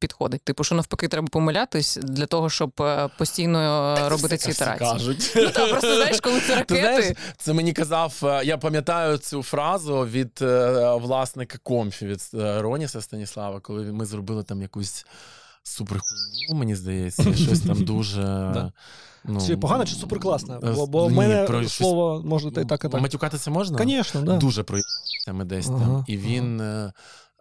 [0.00, 0.42] підходить.
[0.42, 4.90] Типу, що навпаки, треба помилятись для того, щоб е, постійно е, робити ці ітерації.
[4.90, 5.32] кажуть.
[5.36, 9.42] Ну та просто знаєш, коли це Ти знаєш, це мені казав, е, я пам'ятаю цю
[9.42, 10.38] фразу від
[11.02, 15.06] власника Comfy, від Роніса Станіслава, коли ми зробили там якусь
[15.62, 18.22] суперхуйню, мені здається, щось там дуже.
[18.54, 18.72] Да.
[19.24, 20.54] Ну, Чи погано, чи суперкласне?
[20.54, 23.00] е, Бо, бо в мене про щось- слово може і так, і так.
[23.00, 23.78] Матюкатися можна?
[23.78, 24.36] Звісно, да.
[24.36, 24.78] Дуже про
[25.32, 26.04] ми десь Ага, там.
[26.08, 26.92] І він е,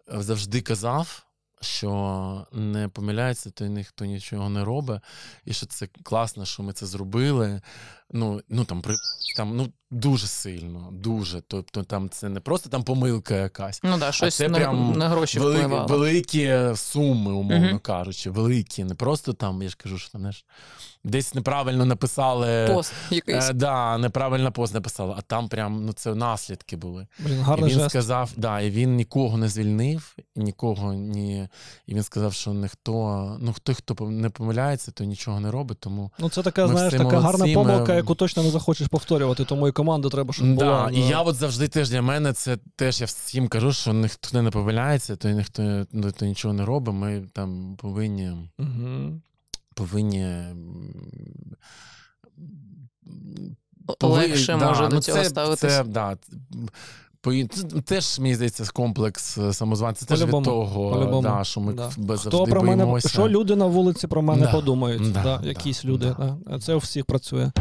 [0.07, 1.23] завжди казав,
[1.61, 5.01] що не помиляється, то ніхто нічого не робить,
[5.45, 7.61] і що це класно, що ми це зробили.
[8.11, 8.95] Ну, ну там при
[9.35, 11.41] там ну дуже сильно, дуже.
[11.41, 13.79] Тобто, там це не просто там помилка якась.
[13.83, 17.79] Ну да, щось це на, прям на гроші Великі, великі суми, умовно Мгм.
[17.79, 18.83] кажучи, великі.
[18.83, 20.45] Не просто там, я ж кажу, що там знаєш,
[21.03, 22.67] десь неправильно написали.
[22.73, 23.49] Пост якийсь.
[23.49, 27.07] Е, да, неправильно пост написали, а там прям ну це наслідки були.
[27.19, 27.89] Блін, І він жест.
[27.89, 31.47] сказав, да, і він нікого не звільнив, нікого ні.
[31.87, 35.79] І він сказав, що ніхто, ну хто хто не помиляється, то нічого не робить.
[35.79, 38.49] Тому Ну, це така, Ми знаєш, всі така гарна молодці, помилка, ми- яку точно не
[38.49, 40.89] захочеш повторювати, тому і команду треба, щоб була.
[40.91, 44.41] да, і я от завжди теж для мене це теж я всім кажу, що ніхто
[44.41, 46.95] не помиляється, то ніхто ну, то нічого не робить.
[46.95, 49.21] Ми там повинні Мгм.
[49.79, 50.43] Повинні.
[54.01, 55.59] Легше може до ну, цього це, ставитись.
[55.59, 56.17] Це, да,
[57.85, 60.05] теж, мені здається, комплекс е, самозванця.
[60.05, 61.91] Це теж від того, да, що ми да.
[61.97, 63.09] без Хто завжди про мене, боїмося.
[63.09, 65.11] що люди на вулиці про мене Да, подумають?
[65.11, 66.15] да, Да, да, якісь люди.
[66.19, 66.37] да.
[66.47, 66.59] Да.
[66.59, 67.51] Це у всіх працює.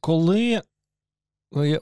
[0.00, 0.62] Коли
[1.54, 1.80] ну, я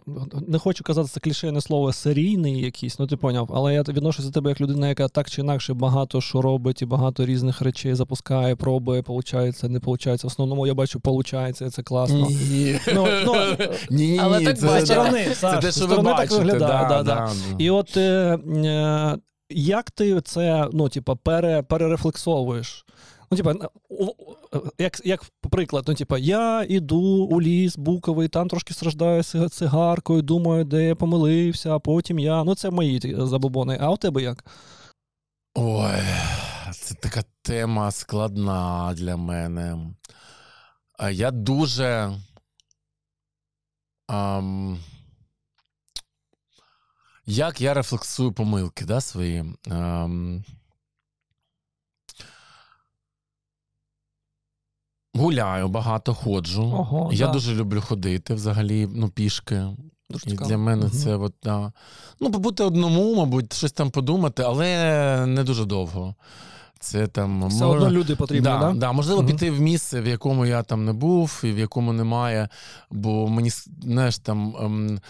[0.48, 4.34] не хочу казати це клішейне слово серійний якийсь, ну ти поняв, але я відношуся до
[4.34, 8.56] тебе як людина, яка так чи інакше багато що робить і багато різних речей запускає,
[8.56, 10.26] пробує, получається, не получається.
[10.26, 12.28] В основному я бачу, получається, це класно.
[12.50, 12.80] Ні.
[12.94, 13.34] Ну, ну,
[13.90, 16.38] Ні, ні, Але ні, так це, сторони, це Саш, те, що ви сторони так бачите.
[16.38, 17.14] виглядає, да, да, да.
[17.14, 17.32] да.
[17.58, 19.18] І от е, е,
[19.50, 22.84] як ти це ну, типа, пере, перерефлексовуєш?
[23.32, 23.54] Ну, типа,
[23.88, 24.14] у-
[24.78, 30.22] як, як приклад, ну, типа, я іду у ліс буковий, там трошки страждаю цига- цигаркою,
[30.22, 32.44] думаю, де я помилився, а потім я.
[32.44, 33.78] Ну, це мої ті забобони.
[33.80, 34.44] А у тебе як?
[35.54, 36.00] Ой,
[36.72, 39.78] це така тема складна для мене.
[41.12, 42.12] Я дуже.
[44.06, 44.78] ам,
[47.26, 49.44] як я рефлексую помилки да, свої?
[49.70, 50.44] Ам,
[55.14, 56.62] гуляю, багато ходжу.
[56.62, 57.32] Ого, я да.
[57.32, 59.62] дуже люблю ходити взагалі, ну, пішки.
[60.10, 60.48] Дуже І цікаво.
[60.50, 60.90] для мене Мгм.
[60.90, 61.72] це от, да.
[62.20, 66.14] ну, побути одному, мабуть, щось там подумати, але не дуже довго.
[66.80, 68.72] Це там Все мож- одно люди потрібні, да, да?
[68.72, 68.92] да?
[68.92, 69.30] можливо, Мгм.
[69.32, 72.48] піти в місце, в якому я там не був, і в якому немає.
[72.90, 73.50] Бо мені
[73.82, 74.56] знаєш, там.
[74.60, 75.00] Ем,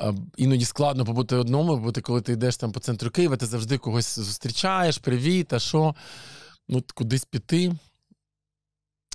[0.00, 3.46] а, Іноді складно побути одному, бо ти, коли ти йдеш там по центру Києва, ти
[3.46, 5.94] завжди когось зустрічаєш, привіт, а що?
[6.68, 7.72] Ну, кудись піти.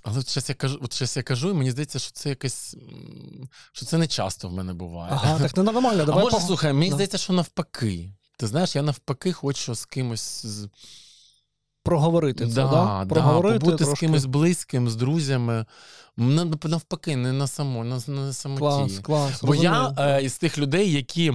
[0.04, 2.76] Але от щас я кажу, от щас я кажу, і мені здається, що це якесь.
[3.74, 5.12] що це не часто в мене буває.
[5.14, 6.06] Ага, так не нормально.
[6.08, 6.96] а може, пог- слухай, мені Да.
[6.96, 8.14] здається, що навпаки.
[8.38, 10.70] Ти знаєш, я навпаки хочу з кимось з-
[11.84, 13.06] проговорити це, да, да?
[13.06, 15.66] да, Проговорити побути з кимось близьким, з друзями.
[16.18, 18.60] Навпаки, не на само, на, на самоті.
[18.60, 19.44] Клас, клас.
[19.44, 21.34] Бо я е, із тих людей, які.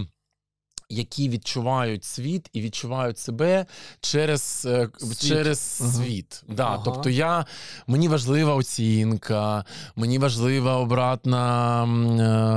[0.91, 3.67] Які відчувають світ і відчувають себе
[4.01, 5.29] через е, Світ.
[5.29, 5.93] через Ага.
[5.93, 6.43] світ.
[6.49, 6.65] Да.
[6.67, 6.83] Ага.
[6.85, 7.47] Тобто я,
[7.87, 9.65] мені важлива оцінка,
[9.97, 11.85] мені важлива обратна,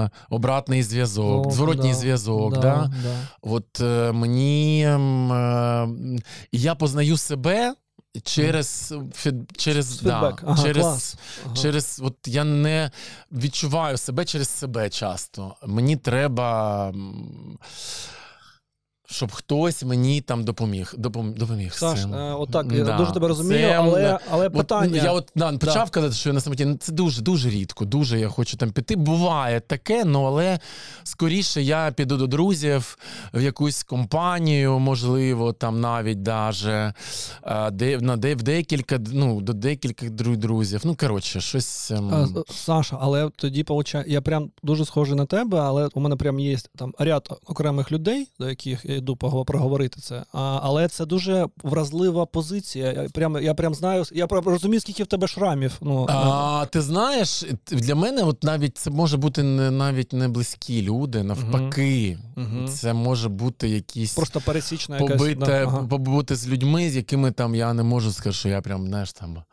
[0.07, 2.53] е, обратний зв'язок, О, зворотній да, зв'язок.
[2.53, 3.15] да, Да, да.
[3.41, 4.79] От е, мені
[6.51, 7.73] я познаю себе
[8.23, 10.41] через фід, через, Фідбек.
[10.43, 11.15] да, Ага, через, клас.
[11.45, 11.55] Ага.
[11.55, 12.91] через от я не
[13.31, 15.55] відчуваю себе через себе часто.
[15.65, 16.93] Мені треба.
[19.11, 20.93] Щоб хтось мені там допоміг.
[20.97, 22.97] Допом, допоміг Саш, е, отак, я Да.
[22.97, 25.01] дуже тебе розумію, Це, але, але От, питання.
[25.03, 26.75] я от да, почав казати, що я на самоті.
[26.79, 27.85] Це дуже дуже рідко.
[27.85, 28.95] Дуже я хочу там піти.
[28.95, 30.59] Буває таке, ну але
[31.03, 32.97] скоріше я піду до друзів
[33.33, 36.93] в якусь компанію, можливо, там навіть даже
[37.43, 40.81] е, де, на де в декілька, ну, до декількох дру- друзів.
[40.83, 41.91] Ну, коротше, щось.
[41.91, 46.15] ем, А, Саша, але тоді получає, я прям дуже схожий на тебе, але у мене
[46.15, 50.23] прям є там ряд окремих людей, до яких я йду проговорити це.
[50.33, 52.91] А, але це дуже вразлива позиція.
[52.91, 55.77] Я прям, я прям знаю, я розумію, скільки в тебе шрамів.
[55.81, 60.81] Ну, А, ти знаєш, для мене от навіть це може бути не навіть не близькі
[60.81, 62.17] люди, навпаки.
[62.35, 62.67] Мгм.
[62.67, 65.35] Це може бути якісь просто пересічна якась.
[65.37, 65.87] да, ага.
[65.87, 69.43] побути з людьми, з якими там я не можу сказати, що я прям, знаєш, там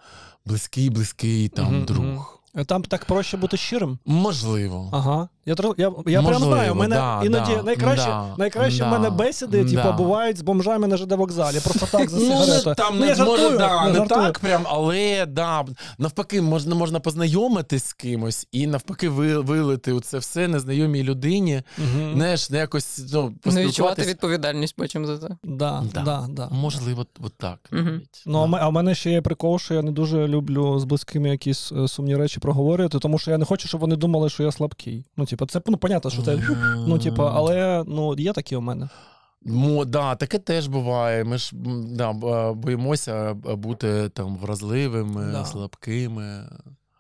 [0.47, 2.39] близький, близький там Мгм, друг.
[2.67, 3.99] Там так проще бути щирим.
[4.07, 4.89] Можливо.
[4.93, 5.29] Ага.
[5.49, 9.11] Я, я, я прям знаю, у мене да, іноді да, найкраще, да, найкраще в мене
[9.11, 9.71] бесіди, да.
[9.71, 11.61] типу, бувають з бомжами на ЖД вокзалі.
[11.65, 15.27] Просто так за Ну, там ну, не, жартую, може, да, я не так прям, але
[15.27, 15.65] да,
[15.99, 21.63] навпаки, можна, можна познайомитись з кимось і навпаки ви- вилити у це все незнайомій людині.
[21.79, 22.13] Мгм.
[22.15, 25.29] Знаєш, не якось ну, Не відчувати відповідальність потім за це.
[25.45, 26.03] Да, Да.
[26.03, 26.49] да, да.
[26.53, 27.59] Можливо, от так.
[27.71, 28.23] Навіть.
[28.27, 31.73] Ну, а в мене ще є прикол, що я не дуже люблю з близькими якісь
[31.73, 35.05] е, сумні речі проговорювати, тому що я не хочу, щоб вони думали, що я слабкий.
[35.17, 36.43] Ну, типу, це ну, понятно, що це.
[36.87, 38.89] Ну, типу, але ну, є такі у мене.
[39.43, 41.25] Ну, да, таке теж буває.
[41.25, 41.51] Ми ж
[41.87, 42.13] да,
[42.53, 45.45] боїмося бути там вразливими, Да.
[45.45, 46.49] слабкими.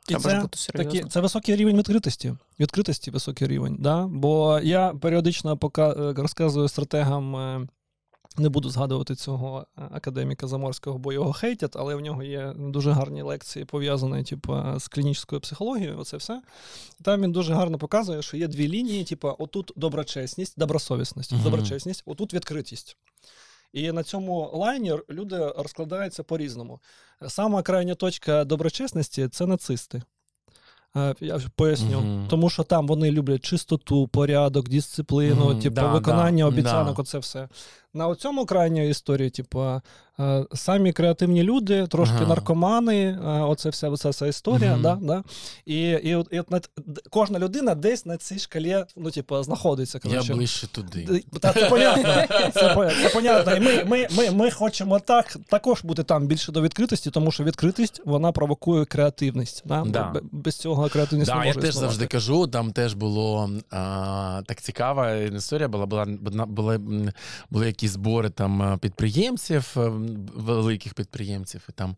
[0.08, 2.34] І це, такі, це високий рівень відкритості.
[2.60, 3.76] Відкритості високий рівень.
[3.78, 4.06] Да?
[4.06, 7.68] Бо я періодично пока, е, розказую стратегам.
[8.38, 12.54] Е, Не буду згадувати цього е, академіка Заморського, бо його хейтять, але в нього є
[12.56, 15.98] дуже гарні лекції, пов'язані типу, з клінічною психологією.
[15.98, 16.42] Оце все.
[17.02, 21.42] Там він дуже гарно показує, що є дві лінії: типу, отут доброчесність, добросовісність, Мгм.
[21.42, 22.96] доброчесність, отут відкритість.
[23.72, 26.80] І на цьому лайні люди розкладаються по-різному.
[27.28, 30.02] Сама крайня точка доброчесності це нацисти.
[30.96, 32.00] Е, Я поясню.
[32.00, 32.26] Мгм.
[32.30, 37.02] Тому що там вони люблять чистоту, порядок, дисципліну, Мгм, типу, да, виконання да, обіцянок, да.
[37.02, 37.48] оце все.
[37.94, 39.80] На цьому крайній історії, типу,
[40.20, 42.26] е, самі креативні люди, трошки Ага.
[42.26, 44.72] наркомани, е, оце вся, вся ця історія.
[44.72, 44.82] Мгм.
[44.82, 45.22] Да, да.
[45.66, 46.70] І, і, от, і от
[47.10, 50.00] кожна людина десь на цій шкалі ну, типу, знаходиться.
[50.04, 51.24] Я ближче туди.
[51.40, 52.24] Та, це понятно.
[52.54, 52.72] Це,
[53.02, 53.56] це понятно.
[53.56, 57.44] І ми, ми, ми, ми хочемо так також бути там більше до відкритості, тому що
[57.44, 59.62] відкритість вона провокує креативність.
[59.64, 59.84] Да?
[59.86, 60.14] Да.
[60.32, 61.88] Без цього креативність Да, не я може теж існувати.
[61.88, 65.68] завжди кажу, там теж було а, так цікава історія.
[65.68, 66.80] Була була була, були,
[67.50, 69.90] були якісь збори там е, підприємців, е,
[70.36, 71.60] великих підприємців.
[71.68, 71.96] І там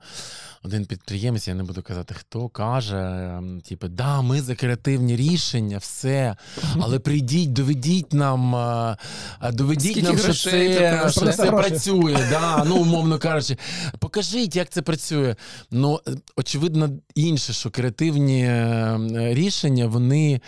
[0.64, 5.78] один підприємець, я не буду казати, хто каже: ем, типу, да, ми за креативні рішення,
[5.78, 6.36] все.
[6.80, 8.96] Але прийдіть, доведіть нам, е,
[9.52, 12.26] доведіть Скільки нам, що грошей це це, що це працює.
[12.30, 13.56] Да, ну, умовно кажучи,
[13.98, 15.36] покажіть, як це працює.
[15.70, 16.00] Ну,
[16.36, 18.98] очевидно, інше, що креативні е,
[19.34, 20.40] рішення, вони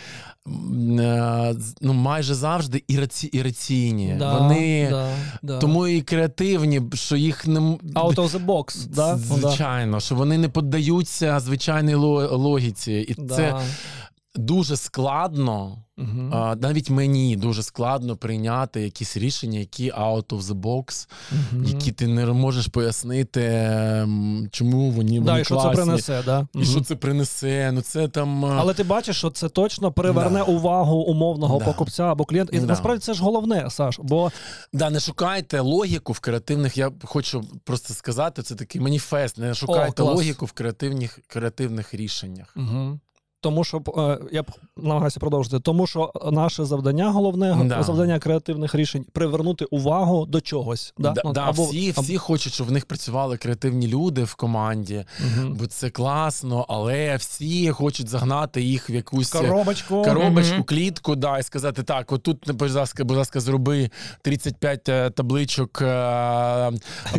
[0.47, 4.17] ну, майже завжди іраці, іраційні.
[4.19, 5.09] Да, вони да,
[5.43, 5.59] да.
[5.59, 9.13] тому і креативні, що їх не Out of the box, да?
[9.13, 9.17] Да.
[9.17, 12.93] звичайно, що вони не піддаються звичайній логіці.
[12.93, 13.37] І Да.
[13.37, 13.55] це
[14.35, 15.79] дуже складно.
[16.33, 21.65] А, навіть мені дуже складно прийняти якісь рішення, які out of the box, Мгм.
[21.65, 23.41] які ти не можеш пояснити,
[24.51, 26.47] чому вони, да, і що це принесе, да?
[26.55, 26.67] І Мгм.
[26.67, 27.73] що це принесе?
[27.73, 28.45] Ну це там.
[28.45, 30.43] Але ти бачиш, що це точно приверне Да.
[30.45, 31.65] увагу умовного Да.
[31.65, 32.57] покупця або клієнта.
[32.57, 32.67] І Да.
[32.67, 34.01] насправді це ж головне, Саш.
[34.03, 34.33] Бо
[34.73, 36.77] Да, не шукайте логіку в креативних.
[36.79, 39.39] Я хочу просто сказати, це такий маніфест.
[39.39, 40.17] Не шукайте клас.
[40.17, 42.55] логіку в креативних, креативних рішеннях.
[42.57, 42.99] Угу.
[43.43, 45.61] Тому що е, я б намагаюся продовжити.
[45.61, 47.83] Тому що наше завдання, головне Да.
[47.83, 50.95] завдання креативних рішень привернути увагу до чогось.
[50.99, 51.11] Да?
[51.11, 55.55] Да, Ну, да, всі, всі хочуть, щоб в них працювали креативні люди в команді, Мгм.
[55.55, 60.03] бо це класно, але всі хочуть загнати їх в якусь коробочку.
[60.03, 60.65] коробочку, Мгм.
[60.65, 63.91] клітку, да, і сказати: так, отут, будь ласка, будь ласка, зроби
[64.23, 65.85] 35 е, табличок е,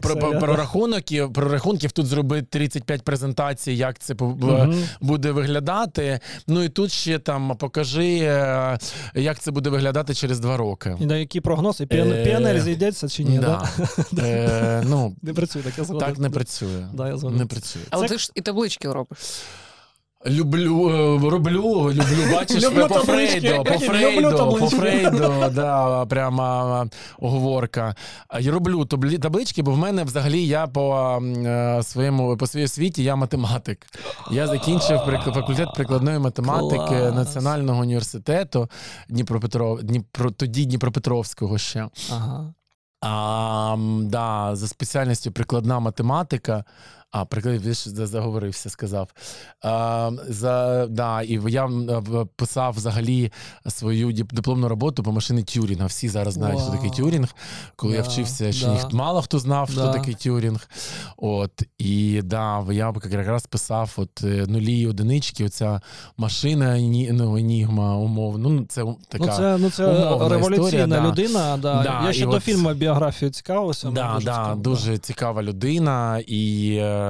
[0.02, 4.76] про, про, Excel, прорахунків, прорахунків, тут зроби 35 презентацій, як це Мгм.
[5.02, 6.20] буде виглядати.
[6.48, 8.78] Ну і тут ще там покажи, е,
[9.16, 10.98] як це буде виглядати через два роки.
[11.00, 11.84] І на які прогнози?
[11.92, 13.40] Е, Піанель зійдеться чи ні?
[13.40, 13.70] Да.
[14.18, 16.08] Е, ну, Не працює, так я згоден.
[16.08, 16.88] так не працює.
[17.32, 17.84] Не працює.
[17.90, 19.20] Але ти ж і таблички робиш.
[20.26, 22.96] Люблю, е, роблю, люблю, бачиш, Люблю по.
[22.96, 24.70] Фрейду, по Фрейду, по.
[24.70, 26.88] Фрейду, да, прямо
[27.20, 27.96] оговорка.
[28.40, 33.16] Я роблю таблички, бо в мене взагалі я по е, своєму по своїй освіті я
[33.16, 33.88] математик.
[34.32, 35.00] Я закінчив
[35.34, 37.16] факультет прикладної математики Клас.
[37.16, 38.70] Національного університету
[39.10, 41.88] Дніпропетров, Дніпро, тоді Дніпропетровського ще.
[42.12, 42.54] Ага.
[43.02, 46.64] А, да, за спеціальністю прикладна математика.
[47.14, 49.10] А, більше заговорився, сказав.
[49.62, 51.70] А, за, да, і я
[52.36, 53.32] писав взагалі
[53.68, 55.86] свою дипломну роботу по машині Тюрінга.
[55.86, 56.90] Всі зараз знають, хто такий.
[56.90, 57.36] Тюрінг.
[57.76, 58.74] Коли я вчився, ще да.
[58.74, 59.94] ніхто мало хто знав, хто Да.
[59.94, 60.70] такий Тюрінг.
[61.18, 65.82] От, і да, я якраз писав от, е, нулі і одинички, оця
[66.18, 66.78] машина,
[67.12, 68.50] ну, енігма, умовно.
[68.50, 69.26] Ну, це така.
[69.26, 71.08] Ну, це, ну, це умовна революційна історія, да.
[71.08, 71.58] людина.
[71.58, 71.84] Да.
[71.84, 73.92] Да, я і ще до от- фільму біографію цікавився.
[73.92, 77.03] Да, дуже да, цікаво, дуже цікава людина, і е,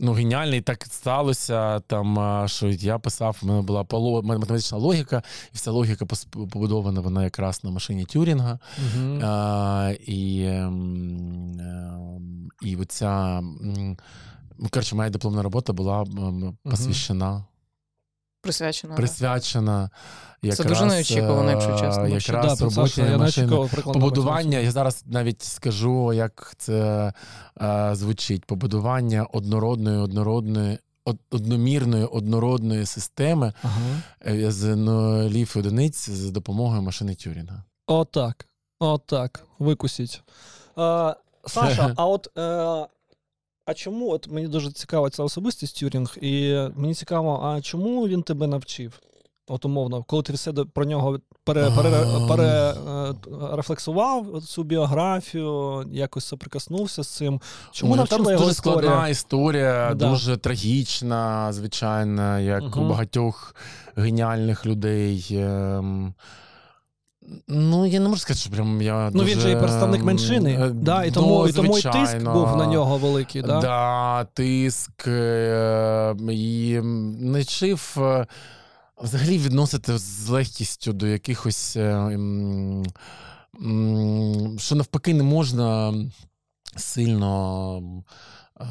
[0.00, 1.80] ну, геніальний так сталося.
[1.80, 3.86] Там, що я писав, в мене була
[4.22, 5.22] математична логіка,
[5.52, 8.58] і вся логіка побудована вона якраз на машині Тюрінга.
[8.78, 9.20] Мгм.
[9.24, 13.40] А, і, ем, ем, і оця,
[14.58, 16.04] ну, коротше, моя дипломна робота була
[16.64, 17.44] посвящена,
[18.42, 18.94] Присвячена.
[18.94, 19.90] присвячена
[20.42, 22.08] якраз, дуже неочікувано, якщо е, чесно.
[22.08, 23.68] Якраз да, роботі я не машини.
[23.84, 27.12] Побудування, я зараз навіть скажу, як це
[27.62, 30.78] е, звучить: побудування однородної, однородної,
[31.30, 33.80] одномірної, однородної системи Ага.
[34.26, 37.64] е, з нулів одиниць з допомогою машини Тюрінга.
[37.86, 38.46] Отак.
[38.78, 39.44] Отак.
[39.58, 40.22] Викусіть.
[40.78, 41.14] Е,
[41.46, 42.38] Саша, а от.
[42.38, 42.86] Е,
[43.70, 48.22] а чому, от мені дуже цікава ця особистість Тюрінг, і мені цікаво, а чому він
[48.22, 49.00] тебе навчив?
[49.48, 53.14] От умовно, коли ти все про нього пере, пере, пере, е,
[53.52, 57.40] рефлексував цю біографію, якось соприкоснувся з цим.
[57.72, 60.08] Чому Ой, ну, там дуже складна історія, Да.
[60.08, 63.54] дуже трагічна, звичайно, як у багатьох
[63.96, 65.26] геніальних людей.
[67.22, 69.10] Ем, Ну, я не можу сказати, що прям я.
[69.14, 71.82] Ну, дуже, він же і представник меншини, е, да, і ну, тому, і, тому і
[71.82, 73.42] тиск був на нього великий.
[73.42, 73.60] Да?
[73.60, 76.80] Да, тиск е, і
[77.20, 78.26] не вчив е,
[79.02, 82.82] взагалі відносити з легкістю до якихось, е, м,
[83.62, 85.94] м, що навпаки не можна
[86.76, 87.82] сильно,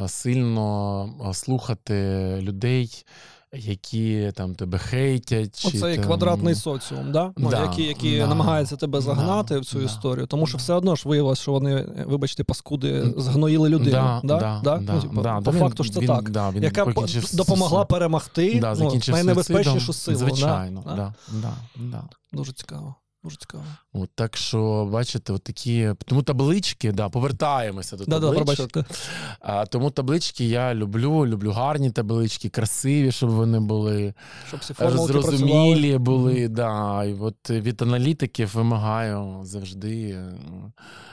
[0.07, 1.93] сильно слухати
[2.41, 3.05] людей.
[3.53, 5.59] Які там тебе хейтять.
[5.59, 6.05] Чи, Оцей там...
[6.05, 7.33] квадратний соціум, да?
[7.37, 10.27] Ну, Да, які, які да, намагаються тебе загнати да, в цю да, історію.
[10.27, 13.91] Тому що все одно ж виявилось, що вони, вибачте, паскуди, згноїли людину.
[13.91, 14.39] Да, да?
[14.39, 14.77] да, Да?
[14.77, 16.29] да, Ну, типу, да, по да, факту ж це він- так.
[16.29, 16.93] да, він яка
[17.33, 20.17] допомогла перемогти да, ну, найнебезпечнішу силу.
[20.17, 20.95] Звичайно, да?
[20.95, 22.03] да, да, да.
[22.33, 22.95] Дуже цікаво.
[23.23, 23.63] Дуже цікаво.
[23.93, 25.93] От, так що, бачите, от такі.
[26.05, 28.71] Тому таблички, да, повертаємося до Да, да, табличок.
[28.71, 28.95] пробачте.
[29.39, 34.13] а, тому таблички я люблю, люблю гарні таблички, красиві, щоб вони були,
[34.47, 35.37] Щоб всі формулки працювали.
[35.37, 36.47] зрозумілі були.
[36.47, 40.19] Да, і от від аналітиків вимагаю завжди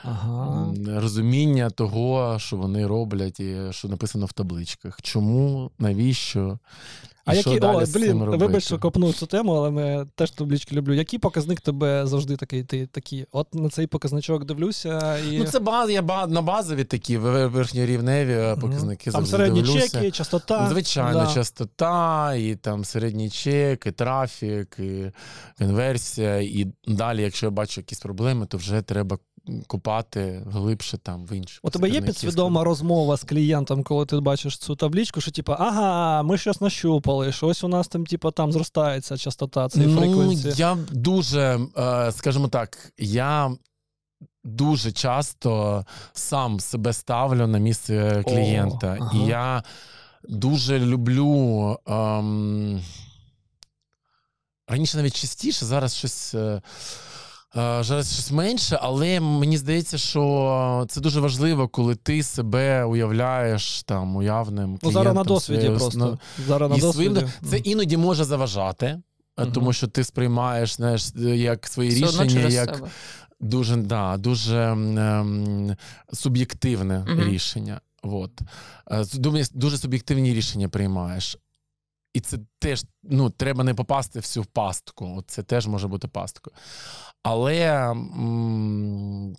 [0.03, 0.73] Ага.
[0.87, 5.01] розуміння того, що вони роблять, і що написано в табличках.
[5.01, 6.59] Чому, навіщо?
[7.27, 10.75] А що які, далі о, блін, вибач, що копнув цю тему, але ми теж таблички
[10.75, 10.93] люблю.
[10.93, 12.63] Який показник тебе завжди такий?
[12.63, 16.83] Ти такий, от на цей показничок дивлюся і Ну, це баз, я ба- на базові
[16.83, 19.11] такі верхньорівневі е, показники.
[19.11, 19.89] там середні дивлюся.
[19.89, 20.67] чеки, частота.
[20.69, 21.33] Звичайно, да.
[21.33, 25.11] частота, і там середній чек, і трафік, і
[25.59, 26.37] конверсія.
[26.37, 29.17] І далі, якщо я бачу якісь проблеми, то вже треба
[29.67, 31.59] копати глибше там в інші.
[31.63, 36.23] У тебе є підсвідома розмова з клієнтом, коли ти бачиш цю табличку, що типу, ага,
[36.23, 40.53] ми щось нащупали, щось у нас там, типу, там зростається частота цієї Ну, фреквенції.
[40.57, 43.51] я дуже, е, скажімо так, я.
[44.43, 48.97] Дуже часто сам себе ставлю на місце клієнта.
[48.99, 49.11] ага.
[49.17, 49.63] І я
[50.29, 51.77] дуже люблю.
[51.87, 52.81] Ем...
[54.67, 56.33] Раніше навіть частіше, зараз щось.
[56.35, 56.61] е,
[57.55, 64.15] Зараз щось менше, але мені здається, що це дуже важливо, коли ти себе уявляєш там
[64.15, 65.99] уявним Ну, зараз на досвіді своєю- просто.
[65.99, 66.17] на-
[66.47, 67.09] Зараз на і досвіді.
[67.09, 69.01] своїм, це іноді може заважати, е,
[69.37, 69.51] Мгм.
[69.51, 72.87] тому що ти сприймаєш знаєш, як свої Все рішення, як себе.
[73.39, 75.75] дуже, да, дуже ем,
[76.13, 77.21] суб'єктивне Мгм.
[77.29, 77.81] рішення.
[78.03, 78.31] От.
[78.91, 81.37] Е, Думаю, дуже суб'єктивні рішення приймаєш.
[82.13, 85.23] І це теж ну, треба не попасти в всю пастку.
[85.27, 86.55] Це теж може бути пасткою.
[87.23, 89.35] Але м,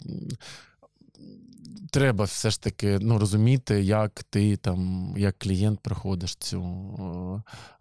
[1.90, 6.62] треба все ж таки ну, розуміти, як ти там, як клієнт проходиш цю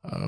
[0.04, 0.20] е, е,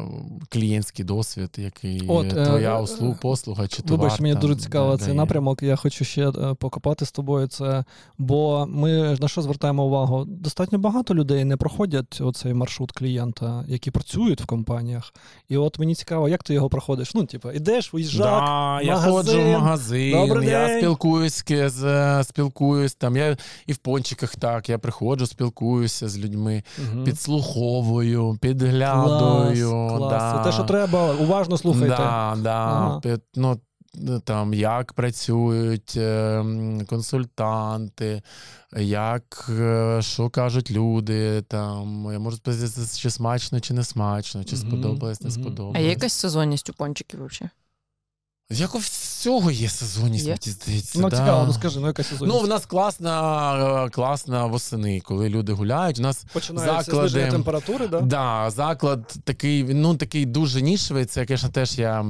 [0.49, 4.03] клієнтський досвід, який От, е, твоя е, услуг, послуга чи товар.
[4.03, 5.63] Вибач, мені там, дуже цікаво цей напрямок.
[5.63, 7.83] Я хочу ще покопати з тобою це.
[8.17, 10.25] Бо ми на що звертаємо увагу?
[10.27, 15.13] Достатньо багато людей не проходять оцей маршрут клієнта, які працюють в компаніях.
[15.49, 17.15] І от мені цікаво, як ти його проходиш.
[17.15, 20.79] Ну, типу, ідеш, виїжджак, Да, я ходжу в магазин, Добрий я день.
[20.79, 23.17] спілкуюсь, з, спілкуюсь там.
[23.17, 23.37] Я
[23.69, 27.03] і в пончиках так, я приходжу, спілкуюся з людьми, Мгм.
[27.03, 29.69] підслуховую, підглядую.
[29.69, 30.11] Клас, клас.
[30.11, 30.37] Да.
[30.37, 31.87] Це те, що треба, уважно слухайте.
[31.97, 32.55] Да, да.
[32.55, 32.99] Ага.
[32.99, 33.59] Під- ну,
[34.23, 36.43] там, як працюють е,
[36.89, 38.21] консультанти,
[38.77, 41.41] як е, що кажуть люди.
[41.41, 45.41] Там, я можу сказати, чи смачно, чи не смачно, чи Мгм, сподобалось, не мгм.
[45.41, 45.77] сподобалось.
[45.77, 47.49] А є якась сезонність у пончиків взагалі?
[48.51, 50.31] Як у всього є сезонність, Є?
[50.31, 50.99] мені здається.
[50.99, 51.17] Ну, да.
[51.17, 52.37] цікаво, ну скажи, ну яка сезонність?
[52.39, 55.99] Ну, в нас класна, е, класна восени, коли люди гуляють.
[55.99, 58.01] У нас Починається заклади- зниження температури, да?
[58.01, 61.05] Да, заклад такий, ну такий дуже нішевий.
[61.05, 62.01] Це, звісно, теж я.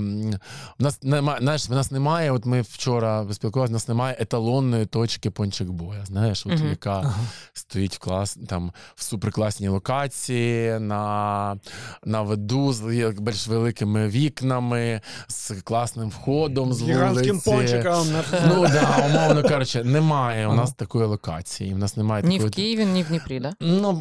[0.79, 2.31] У нас немає, знаєш, в нас немає.
[2.31, 6.05] От ми вчора спілкувалися, у нас немає еталонної точки пончик боя.
[6.05, 6.69] Знаєш, от Мгм.
[6.69, 7.15] яка Ага.
[7.53, 11.55] стоїть в клас там в суперкласній локації, на,
[12.05, 16.28] на виду з більш великими вікнами, з класним входом,
[16.73, 17.49] з Гігантським вулиці.
[17.51, 18.07] пончиком.
[18.47, 21.73] Ну да, умовно кажучи, немає у нас такої локації.
[21.73, 22.49] У нас немає Ні такої.
[22.51, 23.53] в Києві, ні в Дніпрі, да?
[23.61, 23.91] Ну,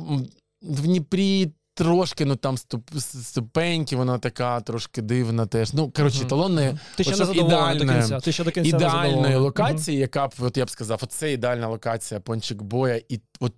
[0.62, 5.72] в Дніпрі трошки, ну там ступ, ступеньки, вона така трошки дивна теж.
[5.72, 6.28] Ну, коротше, Мгм.
[6.28, 8.20] талонної, Ти ще не задоволений до ідеальне- кінця.
[8.20, 9.38] Ти ще до кінця не ідеальної задоволений.
[9.38, 13.00] локації, яка б, от я б сказав, оце ідеальна локація пончик боя.
[13.08, 13.52] І от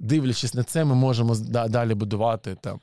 [0.00, 2.80] дивлячись на це, ми можемо з- да- далі будувати там.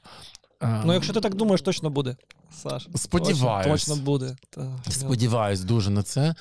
[0.60, 2.16] а, Ну, якщо ти так думаєш, точно буде.
[2.52, 2.88] Саш.
[2.96, 3.66] Сподіваюсь.
[3.68, 4.36] Точно, точно буде.
[4.50, 6.36] Так, Сподіваюсь дуже на це.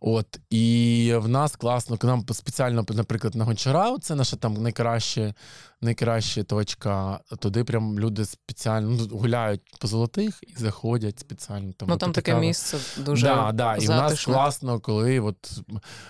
[0.00, 5.34] От і в нас класно, к нам спеціально, наприклад, на Гончара, це наша там найкраще,
[5.80, 7.20] найкраща точка.
[7.38, 11.72] Туди прям люди спеціально ну, гуляють по золотих і заходять спеціально.
[11.72, 12.40] Там Ну там таке каву.
[12.44, 13.76] місце дуже да, да.
[13.76, 15.60] І в нас класно, коли от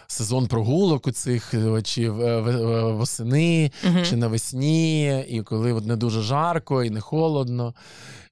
[0.06, 4.04] сезон прогулок у цих е, чи е, е, восени, Мгм.
[4.04, 7.74] чи навесні, і коли от не дуже жарко і не холодно,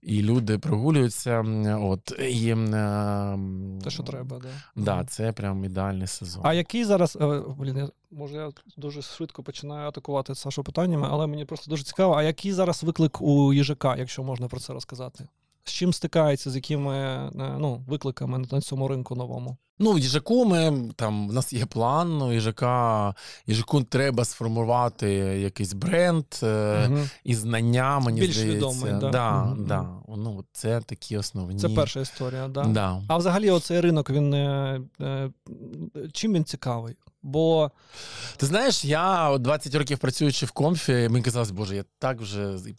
[0.03, 1.41] і люди прогулюються.
[1.83, 3.39] От і е,
[3.85, 4.49] Те, що треба, да.
[4.77, 6.43] Да, це прям ідеальний сезон.
[6.47, 7.19] А який зараз.
[7.21, 11.85] е, Блін, я, може, я дуже швидко починаю атакувати Сашу питаннями, але мені просто дуже
[11.85, 15.29] цікаво, а який зараз виклик у їжака, якщо можна про це розказати?
[15.69, 19.57] З чим стикається, з якими е, ну, викликами на цьому ринку новому?
[19.81, 22.23] Ну, в їжаку ми там в нас є план.
[22.23, 23.15] У їжака
[23.47, 25.11] їжаку треба сформувати
[25.41, 27.11] якийсь бренд Мгм.
[27.25, 28.57] і знання, мені Більш здається.
[28.57, 29.11] відомий, да.
[29.11, 29.87] Да, Мгм, да.
[30.09, 31.59] Ну, це такі основні.
[31.61, 32.65] Це перша історія, да?
[32.65, 33.03] Да.
[33.09, 34.81] А взагалі, оцей ринок, він е,
[36.13, 36.97] чим він цікавий?
[37.33, 37.71] Бо
[38.37, 42.75] Ти знаєш, я 20 років працюючи в Comfy, мені казалось, боже, я так вже з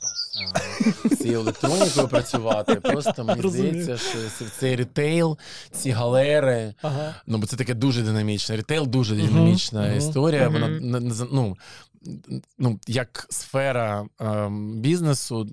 [1.17, 2.75] цією електронікою працювати.
[2.75, 5.37] Просто мені здається, що цей ритейл,
[5.71, 6.73] ці галери.
[6.81, 7.15] ага.
[7.27, 8.55] Ну, бо це таке дуже динамічне.
[8.55, 10.47] Ритейл дуже динамічна мгм, історія.
[10.49, 11.57] Вона не- не- ну,
[12.57, 15.47] ну, як сфера ем, бізнесу.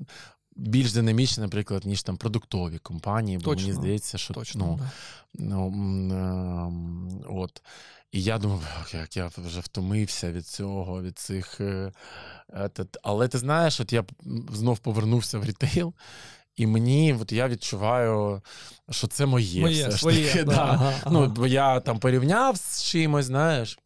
[0.59, 4.67] Більш динамічна, наприклад, ніж там продуктові компанії, бо Точно, мені здається, що точно.
[4.67, 4.91] ну, да.
[5.35, 7.63] Ну, ем, от.
[8.13, 8.63] І я думав,
[8.95, 11.61] як я вже втомився від цього, від цих.
[11.61, 11.93] е.
[13.03, 14.05] Але ти знаєш, от я
[14.53, 15.95] знов повернувся в рітейл,
[16.57, 18.43] і мені от я відчуваю,
[18.91, 19.61] що це моє.
[19.61, 20.35] Моє, все ж своє.
[20.35, 20.55] да, да.
[20.55, 23.79] ага, Ну, бо я там порівняв з чимось, знаєш.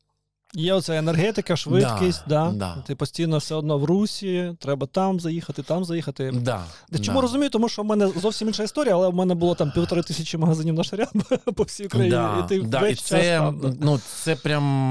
[0.55, 2.76] Є оця енергетика, швидкість, да, да.
[2.86, 6.32] Ти постійно все одно в русі, треба там заїхати, там заїхати.
[6.34, 6.64] Да,
[7.03, 7.22] чому да.
[7.22, 10.38] розумію, тому що в мене зовсім інша історія, але в мене було там півтори тисячі
[10.38, 11.09] магазинів на шарян
[11.55, 12.11] по всій Україні.
[12.11, 13.76] Да, і ти да, весь і час це, там.
[13.80, 14.90] ну, це прям.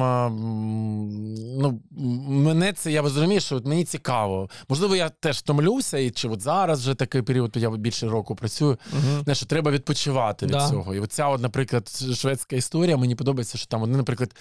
[1.59, 1.79] Ну,
[2.27, 4.49] мене це я розумію, що мені цікаво.
[4.69, 8.77] Можливо, я теж втомлюся, і чи от зараз вже такий період, я більше року працюю.
[8.93, 9.23] Мгм.
[9.23, 10.95] Знаєш, що треба відпочивати від цього.
[10.95, 14.35] І оця, от, наприклад, шведська історія, мені подобається, що там вони, наприклад,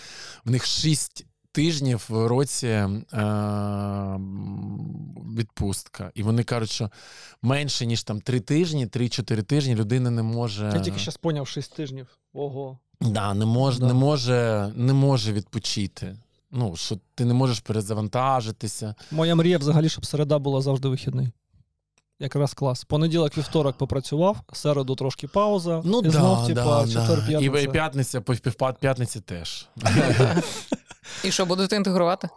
[0.44, 1.07] в них шість
[1.62, 2.88] тижнів в році е-
[5.36, 6.10] відпустка.
[6.14, 6.90] І вони кажуть, що
[7.42, 10.70] менше, ніж там три тижні, три-чотири тижні людина не може.
[10.74, 12.06] Я тільки зараз поняв 6 тижнів.
[12.32, 12.78] Ого.
[13.00, 13.86] Да, не може, Да.
[13.86, 16.16] не може, не може відпочити.
[16.50, 18.94] Ну, що ти не можеш перезавантажитися.
[19.10, 21.28] Моя мрія взагалі, щоб середа була завжди вихідний.
[22.20, 22.84] Якраз клас.
[22.84, 25.82] Понеділок, вівторок попрацював, середу трошки пауза.
[25.84, 27.38] Ну, і да, знов, типа, да, четвер, да.
[27.38, 28.20] І, і п'ятниця.
[28.20, 29.68] п'ятниця, по п'ятниці теж.
[31.24, 32.28] І що, будете інтегрувати?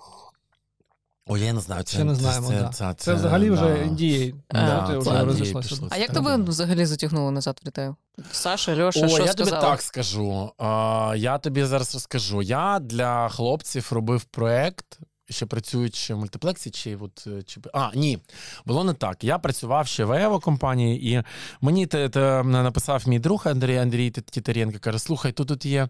[1.27, 1.83] О, я не знаю.
[1.83, 2.69] Це, Ще не знаємо, Це, да.
[2.69, 3.67] це, Це взагалі вже да.
[3.67, 5.69] Да, це вже Індії розійшлася.
[5.69, 5.87] пішло.
[5.91, 7.95] А як тебе взагалі затягнуло назад в літаю?
[8.31, 10.51] Саша, Льоша, О, що я тобі так скажу.
[10.57, 12.41] А, я тобі зараз розкажу.
[12.41, 14.99] Я для хлопців робив проект.
[15.31, 18.19] Ще працюючи в мультиплексі, чи от е, чи а ні,
[18.65, 19.23] було не так.
[19.23, 21.23] Я працював ще в Evo компанії, і
[21.61, 25.89] мені те, те написав мій друг Андрій Андрій Тітаренко, каже: слухай, тут, тут є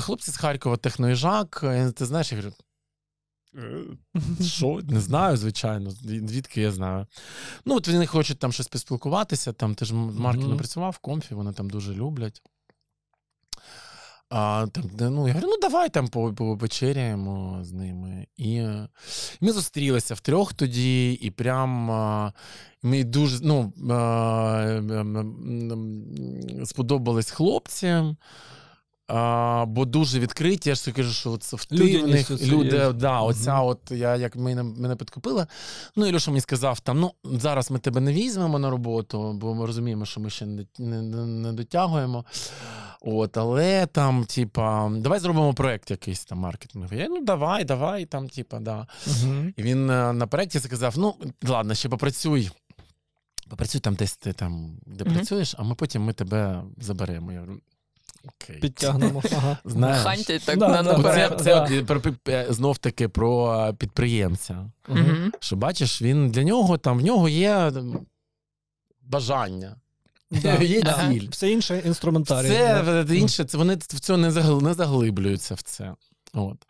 [0.00, 1.64] хлопці з Харкова, техноїжак.
[1.96, 2.54] Ти знаєш, я говорю.
[3.56, 4.80] «Е, Що?
[4.88, 5.90] Не знаю, звичайно.
[5.90, 7.06] Звідки я знаю.
[7.64, 9.52] Ну, от вони хочуть там щось поспілкуватися.
[9.52, 10.50] Там ти ж Мгм.
[10.50, 12.42] не працював в Comfy, вони там дуже люблять.
[14.30, 18.26] А, там, ну, я говорю, ну давай там по- повечеряємо з ними.
[18.36, 18.88] І е,
[19.40, 21.70] ми зустрілися втрьох тоді, і прям
[22.82, 23.72] ми дуже ну,
[26.64, 28.04] сподобались хлопці.
[29.10, 33.66] А, бо дуже відкриті, я ж кажу, що це в Людяність люди, да, оця Мгм.
[33.66, 35.46] от я як мене, мене підкупила.
[35.96, 39.54] Ну, і Льоша мені сказав: там, ну, зараз ми тебе не візьмемо на роботу, бо
[39.54, 42.24] ми розуміємо, що ми ще не, не, не, не дотягуємо.
[43.00, 46.98] От, але там, типа, давай зробимо проект якийсь там маркетинговий.
[46.98, 48.86] Я ну давай, давай, там, типа, да.
[49.06, 49.54] Мгм.
[49.56, 51.14] І він е, на проєкті сказав: ну,
[51.48, 52.50] ладно, ще попрацюй.
[53.50, 55.14] Попрацюй там десь ти там, де Мгм.
[55.14, 57.32] працюєш, а ми потім ми тебе заберемо.
[57.32, 57.60] Я говорю,
[58.24, 58.58] окей.
[58.60, 59.22] Підтягнемо.
[59.36, 59.58] Ага.
[59.64, 61.36] Знаєш, Хантять так Да, на да, це, Да.
[61.68, 64.70] це про- про- знов таки про е, підприємця.
[64.88, 65.32] Мгм.
[65.40, 67.72] Що бачиш, він для нього там в нього є
[69.02, 69.76] бажання.
[70.30, 71.10] Да, Є да.
[71.12, 71.28] ціль.
[71.30, 72.48] Все інше інструментарій.
[72.48, 73.12] Це да.
[73.14, 75.94] е, інше, це вони в це не загл- не заглиблюються в це.
[76.32, 76.66] От.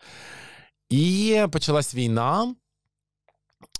[0.88, 2.54] І почалась війна.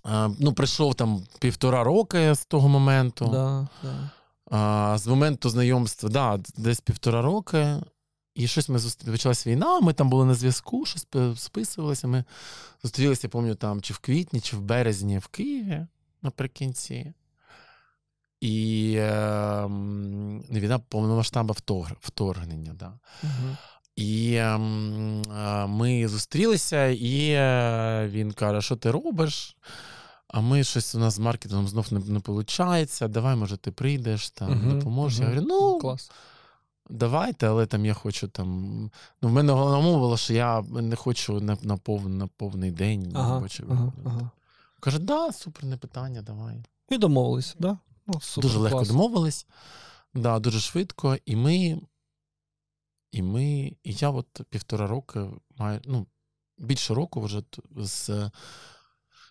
[0.07, 3.29] Е, Ну, пройшов там півтора роки з того моменту.
[3.29, 4.11] Да, да.
[4.51, 7.77] А, з моменту знайомства, да, десь півтора роки.
[8.35, 9.13] І щось ми зустріли.
[9.13, 11.07] Почалась війна, ми там були на зв'язку, щось
[11.37, 12.09] списувалися.
[12.09, 12.25] Ми
[12.83, 15.87] зустрілися, я пам'ятаю, там чи в квітні, чи в березні в Києві
[16.23, 17.13] наприкінці.
[18.41, 19.13] І е,
[19.65, 22.73] м, війна повномасштабне втор- вторгнення.
[22.75, 22.93] Да.
[23.23, 23.57] Мгм.
[23.97, 29.57] І ем, е, ми зустрілися, і е, він каже: що ти робиш?
[30.29, 32.99] А ми щось у нас з маркетингом знов не, не виходить.
[33.09, 35.19] Давай, може, ти прийдеш, там, Мгм, допоможеш.
[35.21, 36.11] Я говорю, ну, Клас.
[36.91, 38.49] давайте, але там я хочу там.
[39.23, 42.71] Ну, в мене головна мова була, що я не хочу на, на, пов, на повний
[42.71, 43.13] день.
[43.15, 44.31] Ага, робочий ага, ага.
[44.81, 46.65] Каже, да, супер, не питання, давай.
[46.91, 47.79] І домовились, да?
[48.09, 48.89] Ну, супер, дуже легко клас.
[48.89, 49.47] домовились,
[50.15, 51.17] да, дуже швидко.
[51.25, 51.81] І ми.
[53.13, 53.45] І ми.
[53.83, 56.07] І я от півтора роки маю, ну,
[56.59, 57.43] більше року вже
[57.77, 58.31] з.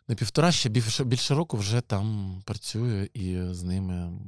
[0.08, 4.20] Не півтора, ще більше, більше року вже там працюю і з ними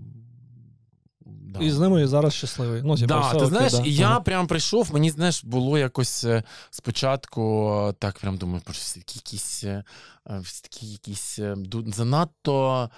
[1.31, 1.59] да.
[1.59, 2.81] І з ними зараз щасливий.
[2.85, 3.81] Ну, типу, Да, все ти окей, знаєш, да.
[3.85, 4.19] я Ага.
[4.19, 9.63] прям прийшов, мені знаєш, було якось е, спочатку так прям думаю, боже, всі такі якісь,
[9.63, 9.83] е,
[10.29, 11.39] е, всі такі якісь
[11.87, 12.89] занадто,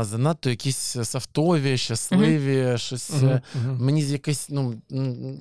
[0.00, 3.10] занадто якісь софтові, щасливі, щось.
[3.10, 3.76] Мгм, е, мгм.
[3.84, 4.74] Мені якась, ну,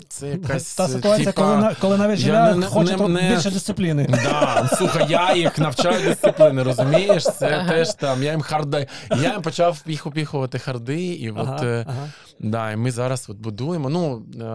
[0.10, 0.76] це якась.
[0.76, 4.08] Та ситуація, типа, коли, коли навіть я не- хоче не- не- більше дисципліни.
[4.10, 7.24] Да, слухай, я їх навчаю дисципліни, розумієш?
[7.24, 7.70] Це Ага.
[7.70, 8.24] теж там.
[8.24, 8.88] Я їм харда.
[9.12, 12.10] Я їм почав їх опіхувати харди, і от Ага, е, ага.
[12.40, 13.90] да, і ми зараз от будуємо.
[13.90, 14.46] Ну е,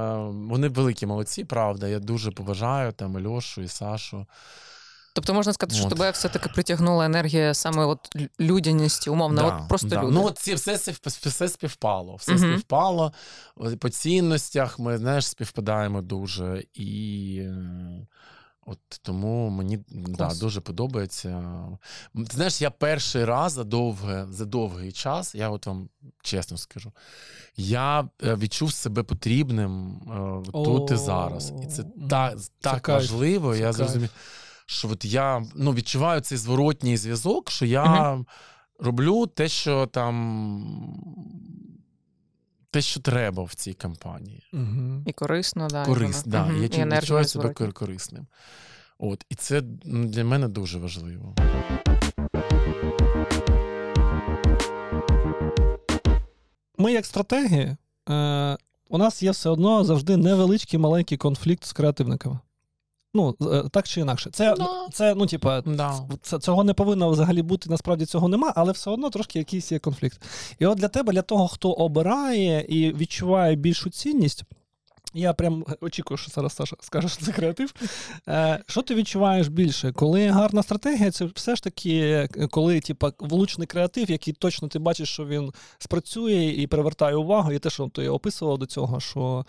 [0.49, 1.89] вони великі молодці, правда.
[1.89, 4.27] Я дуже поважаю там і Льошу, і Сашу.
[5.15, 5.91] Тобто можна сказати, що От.
[5.91, 8.09] тебе все-таки притягнула енергія саме от
[8.41, 10.03] людяності, умовно, от просто да.
[10.03, 10.15] люди.
[10.15, 10.75] Ну, от ці все,
[11.07, 12.17] все співпало.
[12.17, 12.41] Все Мгм.
[12.41, 13.13] співпало.
[13.79, 16.65] По цінностях ми знаєш, співпадаємо дуже.
[16.75, 17.43] І
[18.67, 21.45] от тому мені да, дуже подобається.
[22.15, 25.89] Ти знаєш, я перший раз за довге, за довгий час, я от вам
[26.23, 26.93] чесно скажу,
[27.57, 30.01] я е, відчув себе потрібним
[30.47, 31.53] е, тут і зараз.
[31.63, 33.53] І це О, так, так кайф, важливо.
[33.53, 33.77] це я кайф.
[33.77, 34.11] зрозумів,
[34.67, 38.19] що от я ну, відчуваю цей зворотній зв'язок, що я
[38.79, 40.13] роблю те, що там.
[42.73, 44.43] Те, що треба в цій кампанії.
[44.53, 45.03] Угу.
[45.07, 45.85] І корисно, да.
[45.85, 46.45] Корисно, да.
[46.45, 46.63] Угу.
[46.63, 48.27] Я чим відчуваю себе корисним.
[48.99, 51.35] От, і це для мене дуже важливо.
[56.79, 57.77] Ми, як стратеги,
[58.09, 58.57] е,
[58.89, 62.39] у нас є все одно завжди невеличкий маленький конфлікт з креативниками.
[63.15, 64.31] Ну, е, так чи інакше.
[64.31, 64.89] Це, Да.
[64.93, 65.95] це ну, типа, Да.
[66.23, 69.79] це, цього не повинно взагалі бути, насправді цього нема, але все одно трошки якийсь є
[69.79, 70.23] конфлікт.
[70.59, 74.45] І от для тебе, для того, хто обирає і відчуває більшу цінність.
[75.15, 77.75] Я прям очікую, що зараз Саша скаже, що це креатив.
[78.29, 79.93] Е, що ти відчуваєш більше?
[79.93, 81.99] Коли гарна стратегія, це все ж таки,
[82.39, 87.53] е, коли типа, влучний креатив, який точно ти бачиш, що він спрацює і привертає увагу,
[87.53, 89.45] і те, що ти описував до цього, що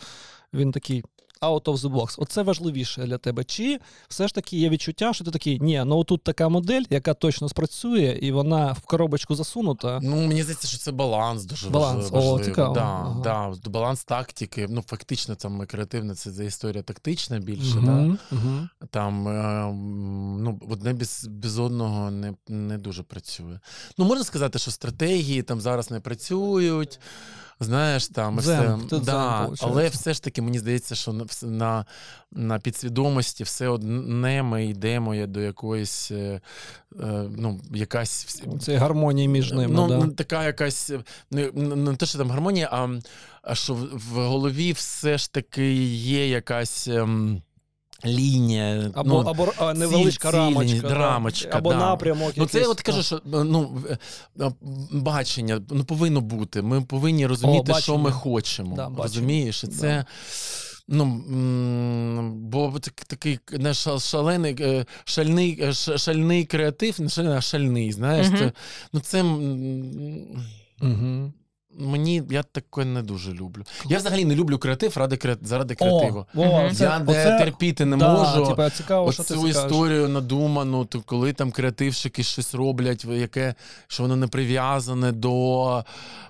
[0.53, 1.03] він такий
[1.43, 2.15] out of the box.
[2.17, 3.43] Оце важливіше для тебе.
[3.43, 7.13] Чи все ж таки є відчуття, що ти такий, ні, ну тут така модель, яка
[7.13, 9.99] точно спрацює, і вона в коробочку засунута.
[10.03, 12.07] Ну, мені здається, що це баланс дуже Баланс.
[12.11, 12.45] О, важливий.
[12.45, 12.73] цікаво.
[12.73, 13.19] Да, Ага.
[13.23, 14.67] да, баланс тактики.
[14.69, 17.75] Ну, фактично, там креативна це історія тактична більше.
[17.75, 17.91] Да?
[17.91, 18.69] Мгм, мгм.
[18.89, 19.73] Там е,
[20.43, 23.59] ну, одне без, без одного не, не дуже працює.
[23.97, 26.99] Ну, можна сказати, що стратегії там зараз не працюють.
[27.59, 28.77] Знаєш, там все.
[28.89, 29.65] це да, получається.
[29.67, 31.85] але все ж таки мені здається, що на, на,
[32.31, 36.41] на підсвідомості все одне ми йдемо до якоїсь, е,
[36.99, 39.73] е, ну, якась Це гармонії між ними.
[39.75, 39.97] ну, да.
[39.97, 40.99] ну, така якась е,
[41.31, 42.89] не, не, те, що там гармонія, а,
[43.41, 46.89] а що в, в голові все ж таки є якась.
[48.05, 50.89] Лінія, Або, ну, або невеличка рамочка.
[50.89, 51.77] рамочка, або да.
[51.77, 52.33] напрямок.
[52.35, 53.83] Ну, це якийсь, от кажу, що ну,
[54.39, 54.51] е,
[54.91, 56.61] бачення ну, повинно бути.
[56.61, 57.81] Ми повинні розуміти, бачення.
[57.81, 58.75] що ми хочемо.
[58.75, 59.63] Да, розумієш?
[59.63, 60.05] І Да.
[60.87, 61.23] Ну,
[62.35, 62.73] бо
[63.07, 68.27] такий не шалений, е, шальний, е, шальний креатив, не шальний, а шальний, знаєш.
[68.27, 68.37] Мгм.
[68.37, 68.51] Це,
[68.93, 69.23] ну, це
[70.81, 71.33] Мгм.
[71.77, 73.63] Мені я таке не дуже люблю.
[73.85, 76.25] Я взагалі не люблю креатив ради, кре- заради креативу.
[76.35, 78.47] О, о, це, я не терпіти не да, можу.
[78.49, 79.71] Типа, цікаво, що ти Оцю це кажеш.
[79.71, 83.55] історію надуману, то коли там креативщики щось роблять, яке
[83.87, 85.83] що воно не прив'язане до.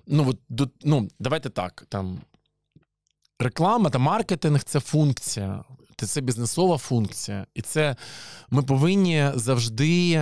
[0.07, 1.85] Ну, от, до, ну, давайте так.
[1.89, 2.21] Там,
[3.39, 5.63] реклама та маркетинг це функція,
[5.95, 7.45] це бізнесова функція.
[7.55, 7.95] І це
[8.49, 10.21] ми повинні завжди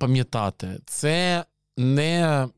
[0.00, 0.80] пам'ятати.
[0.86, 1.44] Це
[1.76, 2.48] не.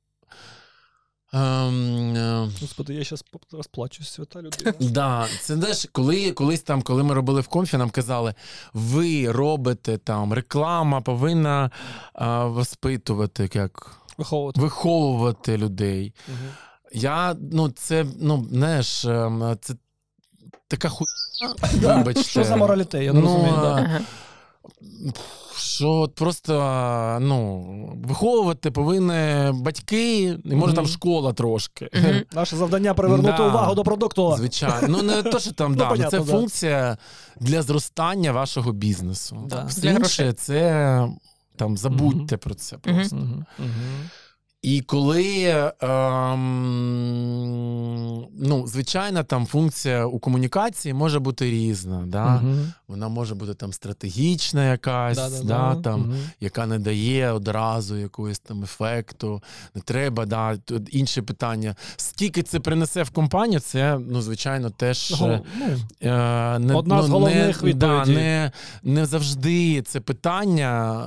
[1.33, 4.73] Ем, е, Господи, я зараз розплачусь, свята людина.
[4.81, 8.35] Да, це знаєш, коли колись там, коли ми робили в конфі, нам казали,
[8.75, 11.71] ви робите там реклама повинна
[12.13, 14.61] а, воспитувати, як Виховувати.
[14.61, 16.15] виховувати людей.
[16.29, 16.51] Мгм.
[16.93, 19.75] Я, ну, це, ну, знаєш, ем, це
[20.69, 21.05] така ху...
[21.81, 21.97] Да.
[21.97, 22.23] Вибачте.
[22.23, 23.05] Що за моралітей?
[23.05, 23.55] Я не Ну, розумію.
[23.63, 24.01] да.
[25.61, 26.53] Що от просто
[27.21, 27.61] ну,
[28.05, 31.89] виховувати повинні батьки, і може там школа трошки.
[31.95, 32.23] Мгм.
[32.33, 33.49] Наше завдання привернути Да.
[33.49, 34.35] увагу до продукту.
[34.37, 34.89] Звичайно.
[34.89, 36.33] Ну, не то, що там, Ну, да, ну, понятно, це да.
[36.33, 36.97] функція
[37.41, 39.37] для зростання вашого бізнесу.
[39.49, 39.65] Да.
[39.65, 41.09] Все інше це
[41.57, 43.17] там забудьте про це просто.
[44.63, 45.45] І коли
[45.81, 46.51] ем,
[48.39, 52.05] ну, звичайна там функція у комунікації може бути різна.
[52.07, 52.27] Да?
[52.27, 52.73] Мгм.
[52.89, 55.75] Вона може бути там стратегічна якась, Да-да-да.
[55.75, 56.17] да, там, Мгм.
[56.41, 59.43] яка не дає одразу якогось там ефекту.
[59.75, 61.75] Не треба, да, тут інше питання.
[61.97, 65.15] Скільки це принесе в компанію, це, ну, звичайно, теж.
[65.21, 65.67] Ну, е, ну,
[66.11, 68.53] Е, не, Одна з ну, головних не, да, не,
[68.83, 71.05] не завжди це питання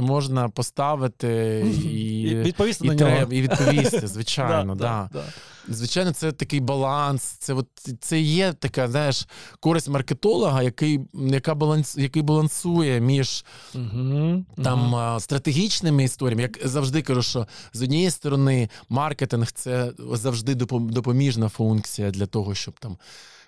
[0.00, 3.10] можна поставити і, Відповісти І на нього.
[3.10, 5.22] треба і відповісти, звичайно, да, да.
[5.68, 7.22] Звичайно, це такий баланс.
[7.22, 7.66] Це от
[8.00, 9.26] це є така, знаєш,
[9.60, 13.44] користь маркетолога, який, яка баланс, який балансує між
[13.74, 14.44] Угу.
[14.64, 16.42] там а, стратегічними історіями.
[16.42, 22.80] Як завжди кажу, що з однієї сторони маркетинг це завжди допоміжна функція для того, щоб
[22.80, 22.96] там.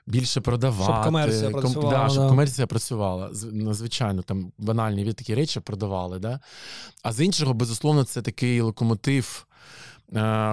[0.06, 2.28] Більше продавати, Щоб комерція ком- працювала, да, щоб да.
[2.28, 3.28] комерція працювала.
[3.72, 6.18] Звичайно, там банальні від такі речі продавали.
[6.18, 6.40] Да?
[7.02, 9.46] А з іншого, безусловно, це такий локомотив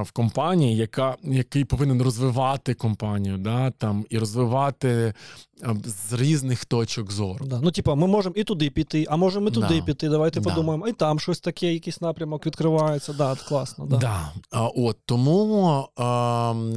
[0.04, 3.72] в компанії, яка, який повинен розвивати компанію, да?
[3.72, 5.14] там, і розвивати е,
[5.86, 7.46] з різних точок зору.
[7.46, 7.60] Да.
[7.64, 9.82] Ну, типа, ми можемо і туди піти, а можемо і туди Да.
[9.82, 10.10] піти.
[10.10, 10.50] Давайте Да.
[10.50, 13.14] подумаємо, і там щось таке, якийсь напрямок відкривається.
[13.14, 13.86] Да, класно.
[13.86, 13.98] Да.
[13.98, 14.32] Да.
[14.52, 15.88] А, от, тому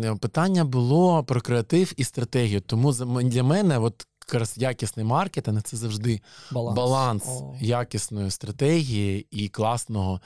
[0.04, 2.60] е, питання було про креатив і стратегію.
[2.60, 6.20] Тому для мене, от якраз якісний маркетинг це завжди
[6.52, 6.76] Баланс.
[6.76, 7.24] баланс,
[7.60, 10.20] якісної стратегії і класного,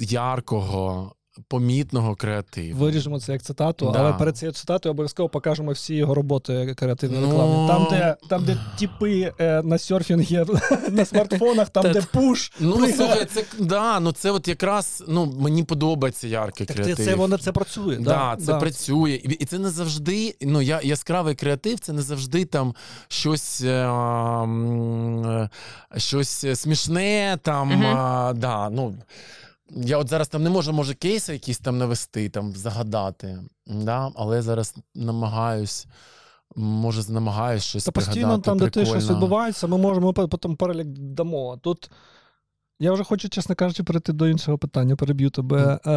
[0.00, 1.12] яркого,
[1.48, 2.78] помітного креативу.
[2.78, 3.98] Виріжемо це як цитату, Да.
[4.00, 7.26] але перед цією цитатою обов'язково покажемо всі його роботи креативно Ну.
[7.26, 7.68] рекламні.
[7.68, 10.44] Там, де, там, де тіпи е, на серфінгі
[10.90, 12.52] на смартфонах, там, де пуш.
[12.60, 17.06] Ну, слухай, це да, ну це от якраз ну мені подобається яркий Так це, креатив.
[17.06, 17.96] це воно це працює.
[17.96, 19.10] Да, Да, це працює.
[19.40, 20.36] І це не завжди.
[20.42, 22.74] Ну, я, яскравий креатив, це не завжди там
[23.08, 25.50] щось, е, е,
[25.96, 27.38] щось смішне.
[27.42, 27.70] Там,
[28.36, 28.94] да, ну,
[29.70, 33.38] я от зараз там не можу, може, кейси якісь там навести, там, загадати.
[33.66, 34.10] Да?
[34.14, 35.86] Але зараз намагаюсь.
[36.56, 40.86] Може, намагаюсь щось Та постійно там, де те щось відбувається, ми можемо по- потім перелік
[40.88, 41.56] дамо.
[41.62, 41.90] Тут
[42.80, 45.78] я вже хочу, чесно кажучи, перейти до іншого питання, переб'ю тебе.
[45.86, 45.90] Е,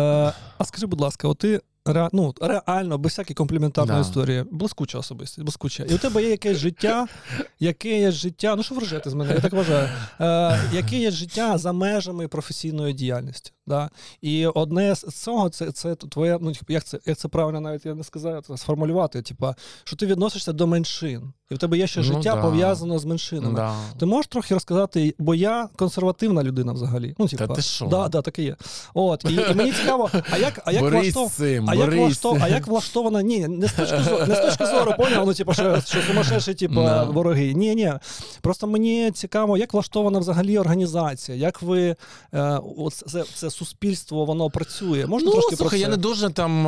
[0.58, 4.08] а скажи, будь ласка, от ти ре, ну, реально, без всякої компліментарної Да.
[4.08, 5.84] історії, блискуча особистість, блискуча.
[5.84, 7.08] І у тебе є якесь життя,
[7.60, 9.90] яке є життя, ну що ржете з мене, я так вважаю,
[10.20, 13.52] е, яке є життя за межами професійної діяльності.
[13.70, 13.90] Да?
[14.22, 17.96] І одне з цього це, це твоє, ну як це, як це правильно навіть я
[17.96, 22.00] не сказав, це сформулювати, типа, що ти відносишся до меншин, і в тебе є ще
[22.00, 22.42] Ну, життя да.
[22.42, 23.56] пов'язане з меншинами.
[23.56, 23.76] Да.
[24.00, 27.16] Ти можеш трохи розказати, бо я консервативна людина взагалі.
[27.20, 27.86] Ну, типа, Та ти що?
[27.86, 28.56] Да, да, таке є.
[28.94, 31.32] От, і, і мені цікаво, а як, а як влаштов...
[31.32, 32.38] цим, А як, влаштов...
[32.42, 33.22] а як влаштована?
[33.22, 36.54] Ні, не з точки зору, не з точки зору, поняв, ну, типу, що, що сумасшедші,
[36.54, 37.04] типу, Да.
[37.04, 37.54] вороги.
[37.54, 37.94] Ні, ні.
[38.42, 41.96] Просто мені цікаво, як влаштована взагалі організація, як ви
[42.34, 45.06] е, от це, це суспільство, воно працює.
[45.06, 45.92] Можна ну, трошки слухай, про я це?
[45.92, 46.66] не дуже там,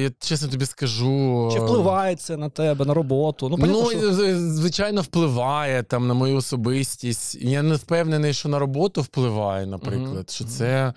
[0.00, 1.50] я чесно тобі скажу.
[1.52, 3.48] Чи впливає це на тебе, на роботу?
[3.48, 4.38] Ну, понятно, Ну, що...
[4.38, 7.34] звичайно, впливає там на мою особистість.
[7.34, 10.12] Я не впевнений, що на роботу впливає, наприклад.
[10.14, 10.24] Мгм.
[10.28, 10.92] Що це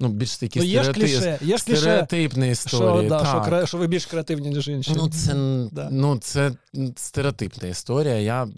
[0.00, 3.08] ну, більш такі Ну, є стереотип- кліше, є кліше, стереотипні історії.
[3.08, 3.48] що, да, що, так.
[3.48, 4.92] кра- що ви більш креативні, ніж інші.
[4.96, 5.34] Ну, це,
[5.72, 5.88] Да.
[5.92, 6.52] ну, це
[6.96, 8.14] стереотипна історія.
[8.14, 8.48] Я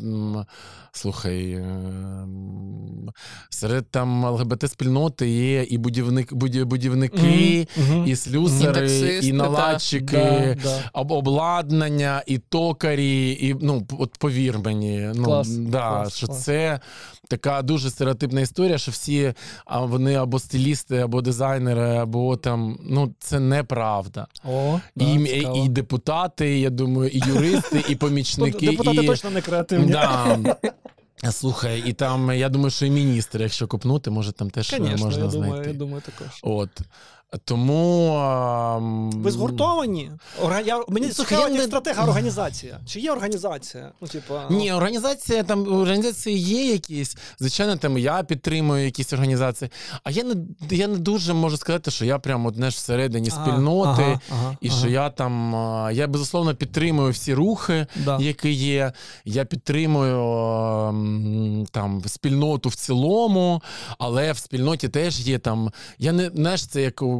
[0.93, 3.11] слухай, ем,
[3.51, 6.35] серед там ЛГБТ-спільноти є і будівник,
[6.65, 8.05] будівники, мгм.
[8.07, 10.17] і слюсари, і таксисти, наладчики.
[10.17, 10.83] Да, да.
[10.93, 16.45] обладнання, і токарі, і ну от повір мені, ну Клас, да, клас, що клас.
[16.45, 16.81] це
[17.29, 19.35] така дуже стереотипна історія, що всі
[19.65, 24.27] а, вони або стилісти, або дизайнери, або там ну це неправда.
[24.45, 25.57] О, да, і, і, цікаво.
[25.57, 28.71] і депутати, я думаю, і юристи, і помічники.
[28.71, 29.93] Депутати і, точно не креативні.
[29.93, 30.39] Да.
[31.31, 35.25] Слухай, і там я думаю, що і міністр, якщо копнути, може там теж Конечно, можна
[35.25, 35.69] я знайти.
[35.69, 36.41] я думаю також.
[36.43, 36.71] От
[37.45, 40.11] тому ам, Ви згуртовані?
[40.43, 40.61] Орга...
[40.61, 40.83] Я...
[40.89, 42.81] Мені як не- стратега організація.
[42.87, 43.93] Чи є організація?
[44.01, 44.47] Ну, типа...
[44.51, 47.17] Ні, організація там організації є якісь.
[47.39, 49.71] Звичайно, там я підтримую якісь організації.
[50.05, 50.35] А я не
[50.71, 54.57] я не дуже можу сказати, що я прямо одне ж всередині Ага, спільноти, ага, ага,
[54.61, 54.79] і ага.
[54.79, 55.53] що я там.
[55.93, 58.19] Я безусловно підтримую всі рухи, Да.
[58.21, 58.93] які є.
[59.25, 60.17] Я підтримую
[61.73, 63.63] там спільноту в цілому,
[63.99, 65.71] але в спільноті теж є там.
[65.99, 67.16] Я не знаєш, це як, у-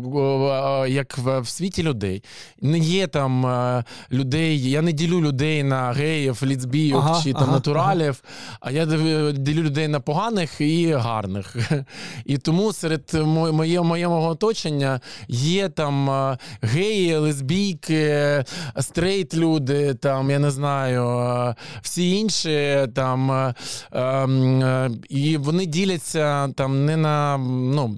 [0.89, 2.23] як в, в світі людей.
[2.61, 4.71] Не є там е, людей.
[4.71, 8.23] Я не ділю людей на геїв, лесбійок Ага, чи там ага, натуралів,
[8.61, 8.87] а я
[9.33, 11.57] ділю людей на поганих і гарних.
[12.25, 18.45] І тому серед мо- моє, моєму оточення є там е, геї, лесбійки,
[18.81, 23.53] straight люди, там, я не знаю, е, всі інші там.
[23.93, 27.39] ем, І вони діляться там не на.
[27.39, 27.97] ну.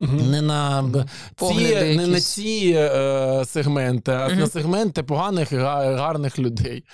[0.00, 0.84] Не на
[1.36, 6.84] ці, не на ці е, сегменти, а на сегменти поганих гарних людей.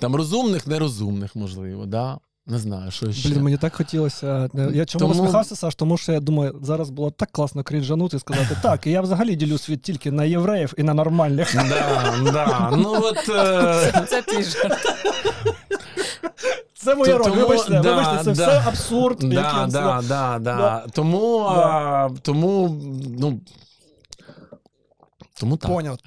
[0.00, 2.18] Там розумних, нерозумних, можливо, да?
[2.48, 3.28] Не знаю, що ще.
[3.28, 4.50] Блін, мені так хотілося.
[4.74, 5.74] Я чому Тому- посміхався, Саш?
[5.74, 9.36] Тому що я думаю, зараз було так класно крінжанути і сказати, так, і я взагалі
[9.36, 11.54] ділю світ тільки на євреїв і на нормальних.
[11.54, 12.72] Да, да.
[12.76, 14.78] Ну от, е, Це твій жарт.
[16.74, 17.24] Це моя То- роль.
[17.24, 18.32] тому- Вибачте, да, вибачте, це да.
[18.58, 19.18] все абсурд.
[19.18, 20.38] Да, який- да, да, да.
[20.38, 20.84] Да.
[20.92, 22.76] Тому, а, тому,
[23.18, 23.40] ну,
[25.40, 25.70] тому так.
[25.70, 25.98] Поняв.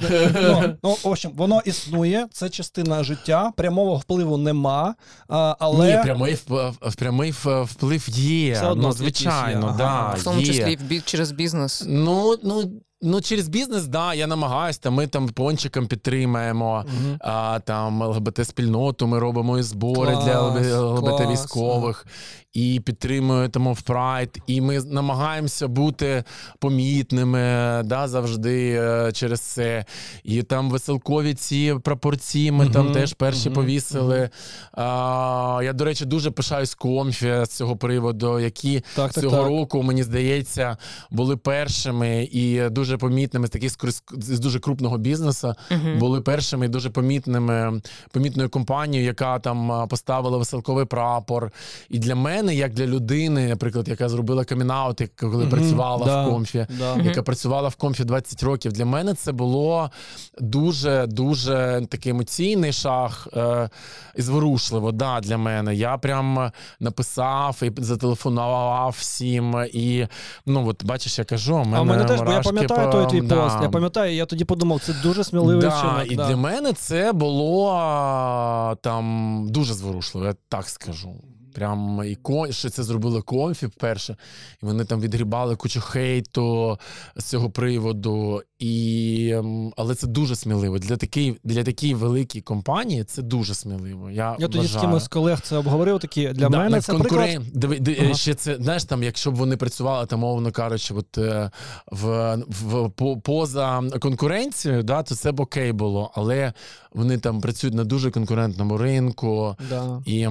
[0.42, 4.96] Ну, ну, в общем, воно існує, це частина життя, прямого впливу нема,
[5.28, 8.54] а, але Ні, прямий, вп- прямий вплив є.
[8.54, 8.94] Все одно ну, є.
[8.94, 9.78] звичайно, Ага.
[9.78, 10.46] да, В тому є.
[10.46, 11.84] числі і в бі- через бізнес.
[11.88, 12.72] Ну, ну,
[13.02, 16.86] ну, через бізнес, да, я намагаюся, Та ми там пончиком підтримаємо.
[16.88, 17.18] Мгм.
[17.20, 22.06] А там ЛГБТ-спільноту ми робимо і збори Клас, для ЛГБТ військових
[22.54, 24.38] і підтримуємо в Прайд.
[24.48, 26.24] І ми намагаємося бути
[26.60, 27.40] помітними
[27.86, 29.86] да, завжди е, через це.
[30.24, 34.30] І там веселкові ці прапорці ми там теж перші мгм, повісили.
[34.72, 39.48] А, я, до речі, дуже пишаюсь Comfy з цього приводу, які так, цього так.
[39.48, 40.78] року, мені здається,
[41.12, 43.72] були першими і дуже помітними з таких
[44.12, 46.00] з дуже крупного бізнесу Мгм.
[46.00, 47.82] були першими і дуже помітними
[48.12, 51.52] помітною компанією, яка там поставила веселковий прапор.
[51.90, 56.30] І для мене, як для людини, наприклад, яка зробила камінаут, коли Мгм, працювала да, в
[56.30, 56.68] Comfy.
[56.80, 56.96] Да.
[56.96, 58.74] Яка працювала в Comfy 20 років.
[58.74, 59.92] Для мене це було
[60.40, 63.70] дуже дуже такий емоційний шаг е,
[64.16, 64.92] і зворушливо.
[64.92, 65.76] Да, для мене.
[65.76, 69.56] Я прям написав і зателефонував всім.
[69.74, 70.08] І
[70.46, 72.98] ну от бачиш, я кажу, у мене А в мене теж, бо я пам'ятаю по-
[72.98, 73.44] той твій да.
[73.44, 73.58] пост.
[73.62, 76.12] Я пам'ятаю, я тоді подумав, це дуже сміливий да, вчинок.
[76.12, 76.28] і да.
[76.28, 81.16] для мене це було там дуже зворушливо, я так скажу.
[81.54, 84.18] Прям і кон, що це зробили Comfy вперше,
[84.64, 86.78] і вони там відгрібали кучу хейту
[87.16, 88.42] з цього приводу.
[88.60, 90.80] І, ем, але це дуже сміливо.
[90.80, 94.10] Для такої, для такої великої компанії це дуже сміливо.
[94.12, 96.00] Я, Я тоді з кимось з колег це обговорив.
[96.00, 97.12] Такі для Да, мене це приклад.
[97.30, 98.14] конкурен- Диви- ди- Ага.
[98.14, 101.52] ще це знаєш там, якщо б вони працювали там, мовно кажучи, от е,
[101.92, 106.12] в, в по- поза конкуренцією, да, то це б окей було.
[106.16, 106.54] Але
[106.94, 110.02] вони там працюють на дуже конкурентному ринку Да.
[110.06, 110.28] і.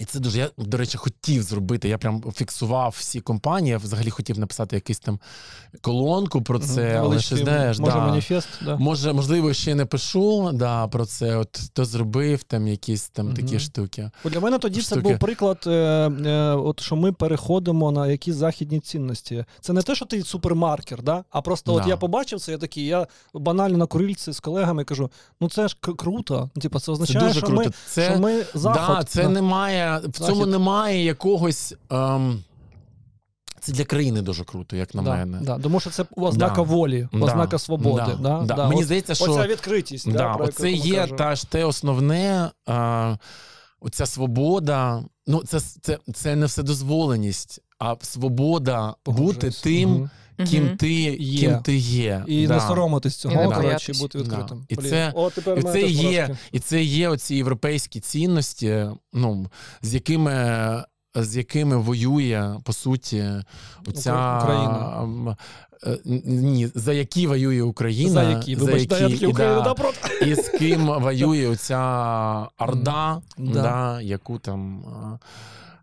[0.00, 1.88] І це дуже, я, до речі, хотів зробити.
[1.88, 3.70] Я прям фіксував всі компанії.
[3.70, 5.18] Я взагалі хотів написати якусь там
[5.80, 8.06] колонку про це, але ще знаєш, може, да.
[8.06, 8.76] маніфест, да.
[8.76, 11.36] Може, можливо, ще не пишу да, про це.
[11.36, 13.36] От хто зробив там якісь там Мгм.
[13.36, 14.10] такі штуки.
[14.24, 18.80] Для мене тоді це був приклад, е, е, от що ми переходимо на якісь західні
[18.80, 19.44] цінності.
[19.60, 21.24] Це не те, що ти супермаркер, да?
[21.30, 21.88] а просто от Да.
[21.88, 25.76] я побачив це, я такий, я банально на курильці з колегами кажу: ну це ж
[25.80, 26.50] круто.
[26.56, 27.62] Ну, Типу, це Це означає, дуже що, круто.
[27.64, 28.96] Ми, це що ми заход.
[28.96, 29.28] Да, це да.
[29.90, 31.74] Немає, в цьому немає якогось.
[31.90, 32.44] Ем,
[33.60, 35.40] це для країни дуже круто, як на да, мене.
[35.42, 36.62] Да, тому що це ознака Да.
[36.62, 38.02] волі, Да, ознака свободи.
[38.06, 38.54] да, Да, да.
[38.54, 40.12] Да, Мені здається, що Оця відкритість.
[40.12, 42.50] Да, ми є та ж те основне.
[42.68, 43.18] Е,
[43.80, 45.04] оця свобода.
[45.26, 50.10] Ну, це, це, це не вседозволеність, а свобода бути тим, Мгм.
[50.46, 51.40] Ким ти Є.
[51.48, 52.24] ким ти є.
[52.26, 52.54] І да.
[52.54, 54.64] не соромитись цього, не коротше, бути відкритим.
[54.68, 56.36] І це- О, тепер І це, є, мурашки.
[56.52, 59.46] і це є оці європейські цінності, ну,
[59.82, 60.84] з якими,
[61.14, 63.24] з якими воює, по суті,
[63.88, 65.36] оця, Україна.
[65.86, 70.26] е, Ні, за які воює Україна, За які, вибач, да, які, і, Україна да, да,
[70.26, 71.78] і з ким воює оця
[72.58, 73.62] Орда, Да.
[73.62, 74.82] да, яку там.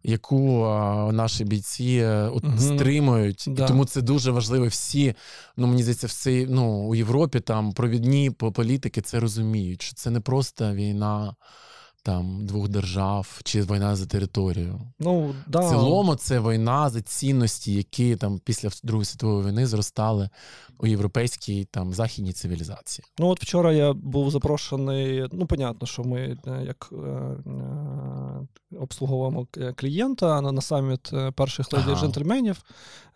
[0.10, 2.60] Яку а, наші бійці е, от, Мгм.
[2.60, 3.64] стримують, Да.
[3.66, 4.68] і тому це дуже важливо.
[4.68, 5.14] Всі,
[5.58, 10.20] ну мені здається, всі ну у Європі там провідні політики це розуміють, що це не
[10.20, 11.36] просто війна
[12.04, 14.82] там двох держав чи війна за територію.
[15.00, 15.60] Ну, да.
[15.60, 20.30] В цілому це війна за цінності, які там після Другої світової війни зростали
[20.80, 23.06] у європейській там західній цивілізації.
[23.20, 25.26] Ну от вчора я був запрошений.
[25.32, 31.74] Ну, понятно, що ми е, як е, е, обслуговуємо клієнта на, на саміт е, перших
[31.74, 32.02] леді Ага.
[32.02, 32.64] джентльменів.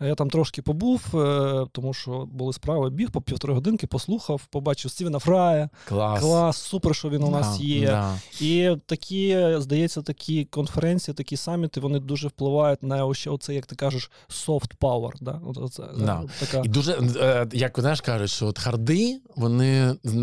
[0.02, 4.46] Е, Я там трошки побув, е, тому що були справи, біг по півтори годинки, послухав,
[4.46, 5.70] побачив Стівена Фрая.
[5.88, 6.20] Клас.
[6.22, 7.86] Клас, супер, що він у нас Да, є.
[7.88, 8.16] да.
[8.42, 13.76] І такі, здається, такі конференції, такі саміти, вони дуже впливають на ось оце, як ти
[13.76, 15.12] кажеш, soft power.
[15.22, 15.42] Да?
[15.46, 16.24] Оце, Да.
[16.40, 16.62] така...
[16.66, 20.16] І дуже, е, як знаєш, кажуть, що от харди, вони е,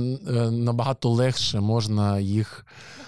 [0.51, 2.67] набагато легше можна їх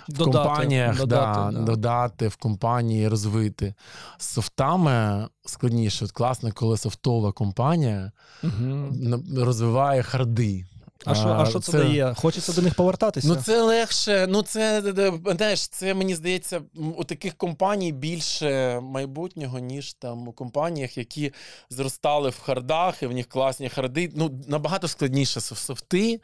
[0.09, 1.64] в Додати, компаніях додати, да, да.
[1.64, 3.75] додати, в компанії розвити.
[4.18, 6.05] З софтами складніше.
[6.05, 8.12] От класно, коли софтова компанія
[8.45, 8.89] угу.
[9.37, 10.64] розвиває харди.
[11.07, 12.14] А що, а що це, дає?
[12.14, 13.28] Хочеться до них повертатися?
[13.28, 14.26] Ну, це легше.
[14.28, 16.61] Ну, це е, знаєш, це мені здається,
[16.96, 21.32] у таких компаній більше майбутнього, ніж там у компаніях, які
[21.70, 24.11] зростали в хардах, і в них класні харди.
[24.16, 26.20] Ну, набагато складніше софти.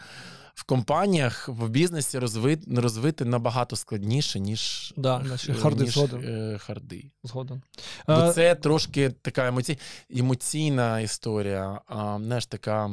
[0.54, 6.24] В компаніях в бізнесі розвити, розвити набагато складніше, ніж, Да, наші харди ніж згоден.
[6.54, 7.10] е, харди.
[7.24, 7.62] Згоден.
[8.08, 9.78] Бо Е, це трошки така емоці...
[10.10, 12.90] емоційна історія, а, знаєш, така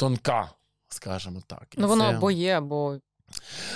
[0.00, 0.50] тонка,
[0.88, 1.66] скажімо так.
[1.76, 2.98] І Ну воно це- або є, або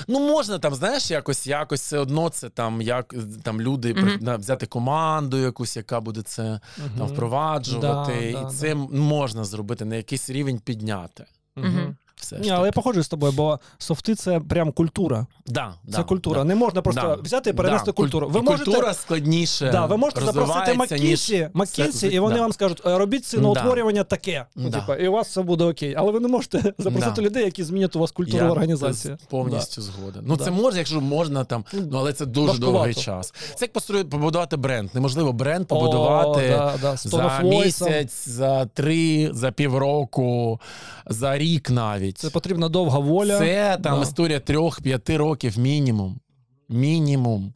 [0.09, 4.39] Ну, можна там, знаєш, якось, якось все одно це там, як там люди uh-huh.
[4.39, 6.61] взяти команду якусь, яка буде це
[6.99, 8.33] там впроваджувати.
[8.33, 11.25] Да, да, і це можна зробити, на якийсь рівень підняти.
[11.57, 11.97] Мгм.
[12.17, 15.27] Все Ні, але я погоджуюсь з тобою, бо софти це прям культура.
[15.47, 16.39] да, Це да, культура.
[16.41, 16.45] Да.
[16.45, 17.15] Не можна просто Да.
[17.15, 18.29] взяти і перенести Да, культуру.
[18.29, 19.71] Ви можете, Культура складніше.
[19.73, 21.49] да, ви можете запросити McKinsey,
[21.91, 22.41] все- і вони да.
[22.41, 24.47] вам скажуть, «Е, робіть ціноутворювання таке.
[24.57, 24.81] Ну, Да.
[24.81, 25.95] типа, і у вас все буде окей.
[25.99, 27.23] Але ви не можете запросити Да.
[27.23, 29.17] людей, які змінять у вас культуру організації.
[29.29, 30.25] повністю згоден.
[30.27, 30.45] Ну Да.
[30.45, 33.35] це може, якщо можна там, ну але це дуже довгий час.
[33.55, 34.91] Це як построїти побудувати бренд.
[34.95, 36.49] Неможливо бренд О, побудувати.
[36.49, 40.61] да, да, За місяць, за три, за півроку,
[41.07, 42.14] за рік навіть.
[42.15, 43.39] Це потрібна довга воля.
[43.39, 44.03] Це там Да.
[44.03, 46.21] історія трьох-п'яти років мінімум.
[46.69, 47.55] Мінімум.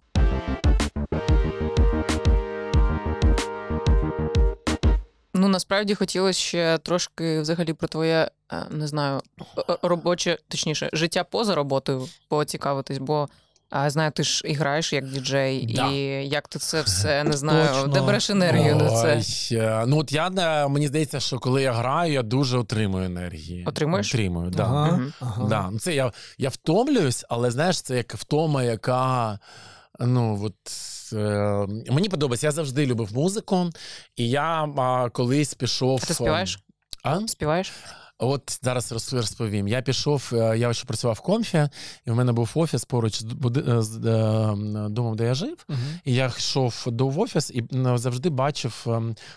[5.34, 9.20] Ну насправді хотілося ще трошки взагалі про твоє е, не знаю
[9.82, 13.28] робоче, точніше, життя поза роботою поцікавитись, бо.
[13.71, 15.87] А знаю, ти ж і граєш як діджей, Да.
[15.91, 15.97] і
[16.29, 17.87] як ти це все не знаю, Точно.
[17.93, 19.85] де береш енергію на це?
[19.87, 23.64] Ну от я е, мені здається, що коли я граю, я дуже отримую енергії.
[23.66, 24.14] Отримуєш?
[24.14, 24.62] Отримую, да.
[24.64, 25.49] Ага, ага.
[25.49, 25.69] Да.
[25.71, 29.39] Ну, Це я, я втомлююсь, але знаєш, це як втома, яка.
[30.01, 30.55] Ну, от,
[31.12, 33.71] е, мені подобається, я завжди любив музику,
[34.16, 36.01] і я а, колись пішов.
[36.03, 36.59] А ти співаєш?
[37.05, 37.21] А?
[37.27, 37.73] Співаєш?
[38.19, 39.69] От зараз розповім.
[39.69, 41.68] Я пішов, е, я ще працював в Comfy,
[42.07, 43.27] і в мене був офіс поруч з,
[43.83, 45.64] з е, домом, де я жив.
[45.69, 45.79] Мгм.
[46.05, 47.64] І я йшов до в офіс і
[47.95, 48.87] завжди бачив,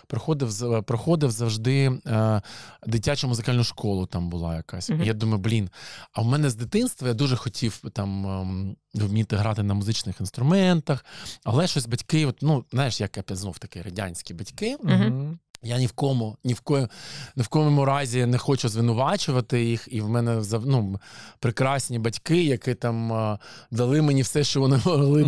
[0.06, 2.42] проходив, проходив завжди е,
[2.86, 4.06] дитячу музикальну школу.
[4.06, 4.90] Там була якась.
[4.90, 5.02] Мгм.
[5.02, 5.70] І я думаю, блін,
[6.12, 11.04] а в мене з дитинства я дуже хотів там вміти грати на музичних інструментах,
[11.44, 14.76] але щось батьки, от, ну знаєш, як опять знов таки радянські батьки.
[14.82, 15.38] Мгм.
[15.62, 16.88] Я ні в кому, ні в кою,
[17.36, 19.88] ні в кому разі не хочу звинувачувати їх.
[19.90, 21.00] І в мене ну,
[21.40, 23.38] прекрасні батьки, які там
[23.70, 25.24] дали мені все, що вони могли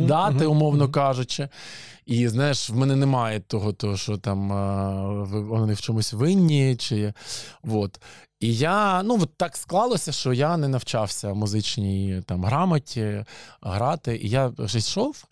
[0.00, 1.48] дати, умовно кажучи.
[2.06, 4.48] І знаєш, в мене немає того, того що там
[5.30, 6.76] вони в чомусь винні.
[6.76, 7.12] Чи,
[7.64, 8.00] от.
[8.44, 13.24] І я, ну от так склалося, що я не навчався музичній там грамоті
[13.62, 14.16] грати.
[14.16, 15.24] І я щось йшов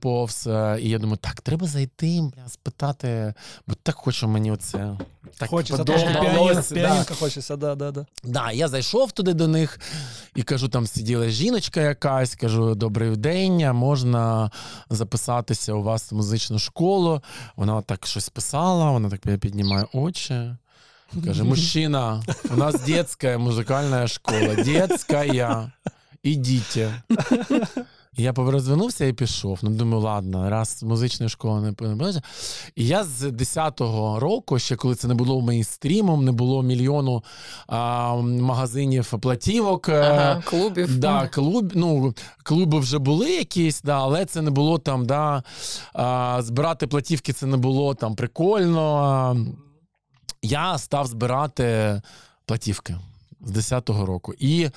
[0.00, 3.34] повз, е, і я думаю, так, треба зайти, бля, спитати,
[3.66, 4.96] бо так хочу мені оце.
[5.36, 5.84] Так Хочеться
[6.74, 8.06] піанінка хочеться, да, да, да.
[8.24, 9.80] Да, я зайшов туди до них
[10.34, 14.50] і кажу, там сиділа жіночка якась, кажу, добрий день, можна
[14.90, 17.22] записатися у вас в музичну школу.
[17.56, 20.50] Вона так щось писала, вона так піднімає очі.
[21.24, 24.54] Каже, мужчина, у нас детская музикальна школа.
[24.54, 25.72] Детская.
[26.22, 26.78] Ідіть.
[28.16, 29.58] Я розвернувся і пішов.
[29.62, 32.22] Ну, думаю, ладно, раз музичної школи не буде.
[32.76, 37.24] І я з 10-го року, ще коли це не було мейнстрімом, не було мільйону
[37.66, 39.88] а, магазинів платівок.
[39.88, 40.98] е, Ага, клубів.
[40.98, 45.42] Да, клуб, ну, клуби вже були якісь, да, але це не було там, да,
[45.92, 49.36] а, збирати платівки це не було там прикольно.
[50.42, 52.02] Я став збирати
[52.46, 52.96] платівки.
[53.40, 54.34] З 10-го року.
[54.38, 54.70] І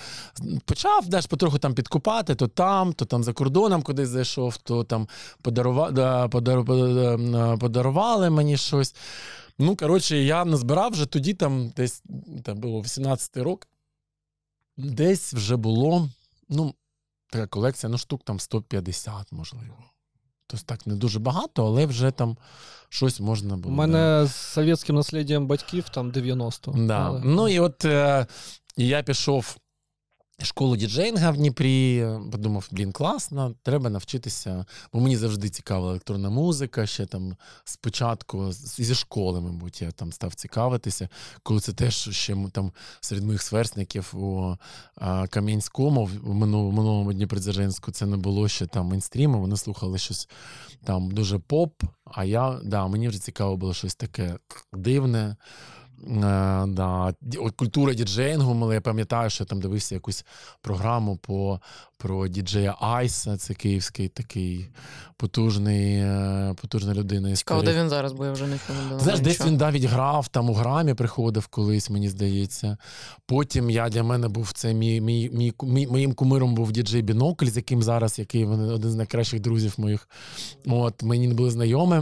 [0.66, 5.08] почав знаєш, потроху там підкупати, то там, то там за кордоном кудись зайшов, то там
[5.42, 8.96] подарува, да, подар, подар- подарували мені щось.
[9.60, 12.04] Ну, коротше, я назбирав вже тоді, там десь
[12.44, 13.68] там було 18-й рок.
[14.78, 16.10] Десь вже було,
[16.50, 16.76] ну,
[17.32, 19.78] така колекція, ну, штук там 150, можливо.
[20.52, 22.38] Тобто так не дуже багато, але вже там
[22.90, 23.76] щось можна У було.
[23.76, 26.72] мене з совєтським насліддям батьків там 90.
[26.78, 27.00] Да.
[27.00, 28.26] Але- Ну і от е,
[28.78, 29.58] я пішов
[30.46, 34.66] школу діджеїнга в Дніпрі, подумав, блін, класно, треба навчитися.
[34.94, 36.86] Бо мені завжди цікава електронна музика.
[36.86, 41.10] Ще там спочатку зі школи, мабуть, я там став цікавитися,
[41.44, 42.72] коли це теж ще там
[43.02, 44.58] серед моїх сверстників у
[45.30, 50.30] Кам'янському, в минулому Дніпродзержинську, це не було ще там мейнстріму, вони слухали щось
[50.84, 51.84] там дуже поп.
[52.06, 54.38] А я, да, мені вже цікаво було щось таке
[54.74, 55.36] дивне.
[56.08, 57.14] Е, да.
[57.38, 60.26] От Культура діджеїнгу, але я пам'ятаю, що я там дивився якусь
[60.62, 61.60] програму по,
[61.98, 63.38] про діджея Айса.
[63.38, 64.70] Це київський такий
[65.18, 67.36] потужний, е, потужна людина.
[67.36, 69.00] Цікаво, де він зараз, бо я вже не думаю.
[69.00, 72.78] Знаєш, десь він навіть грав, там у грамі приходив колись, мені здається.
[73.26, 77.46] Потім я для мене був це мій, мій, мій, мій моїм кумиром був діджей Бінокль,
[77.46, 80.10] з яким зараз, який один з найкращих друзів моїх.
[80.66, 82.02] От мені не були знайомі.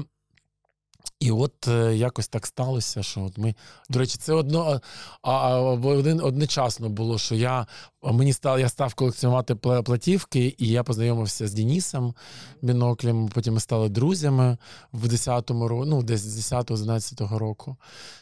[1.20, 3.56] І от е, якось так сталося, що от ми.
[3.90, 4.82] До речі, це одно
[5.22, 7.68] а, а, один одночасно було, що я
[8.04, 12.14] мені став, я став колекціонувати платівки, і я познайомився з Денісом
[12.62, 13.28] Біноклем.
[13.28, 14.58] Потім ми стали друзями
[14.94, 17.78] в 10-му році, ну, десь з 10-11 року.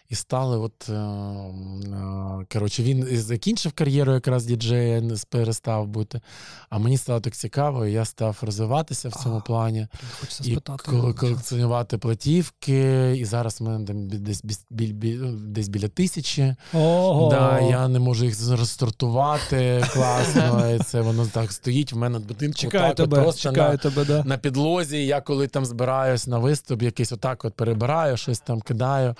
[0.10, 6.22] І стали, от е, е, коротше, він закінчив кар'єру якраз діджея, перестав бути.
[6.70, 9.42] А мені стало так цікаво, і я став розвиватися в цьому А.
[9.42, 9.88] плані
[10.20, 11.14] Хочеться і спитати.
[11.14, 12.87] колекціонувати платівки.
[13.18, 16.56] І зараз в мене там десь біль- біль- ну, десь біля тисячі.
[16.74, 17.30] Ого.
[17.32, 20.72] Да, я не можу їх розсортувати класно.
[20.76, 22.58] І це воно так стоїть в мене будинку.
[22.58, 24.24] Чекаю так, от просто чекаю на, тебе, да.
[24.24, 25.06] на підлозі.
[25.06, 29.16] Я коли там збираюсь на виступ, якийсь отак от перебираю, щось там кидаю.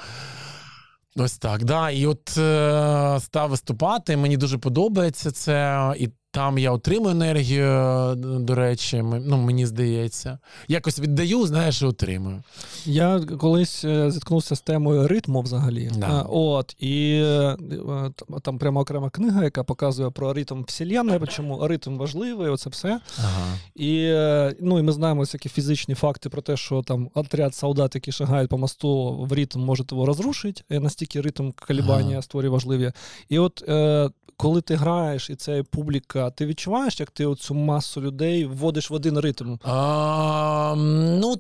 [1.20, 1.90] Ось так, да.
[1.90, 4.18] І от е, став виступати.
[4.18, 5.94] Мені дуже подобається це.
[5.98, 10.40] І там я отримую енергію, до речі, ну, мені здається.
[10.68, 12.44] Якось віддаю, знаєш, і отримую.
[12.86, 15.92] Я колись е, зіткнувся з темою ритму взагалі.
[15.98, 16.22] Да.
[16.22, 17.58] Е, От, і е,
[18.42, 23.00] там- прямо окрема книга, яка показує про ритм Вселенної, чому ритм важливий, оце все.
[23.20, 23.58] Ага.
[23.76, 27.96] І, е, ну, і ми знаємо всякі фізичні факти про те, що там отряд солдат,
[27.96, 30.64] які шагають по мосту, в ритм може його розрушити.
[30.70, 32.22] І настільки ритм колебання Ага.
[32.22, 32.92] створює важливі.
[33.30, 38.02] І от е, коли ти граєш, і це публіка, ти відчуваєш, як ти оцю масу
[38.02, 39.56] людей вводиш в один ритм?
[39.64, 41.36] А, ну,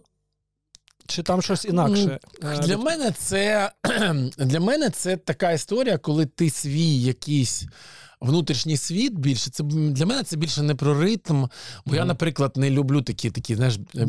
[1.07, 2.19] Чи там щось інакше?
[2.43, 3.71] Е, Для мене це
[4.37, 7.65] для мене це така історія, коли ти свій якийсь
[8.21, 9.49] внутрішній світ більше.
[9.49, 11.45] Це для мене це більше не про ритм.
[11.85, 14.05] Бо я, наприклад, не люблю такі, такі знаєш, е,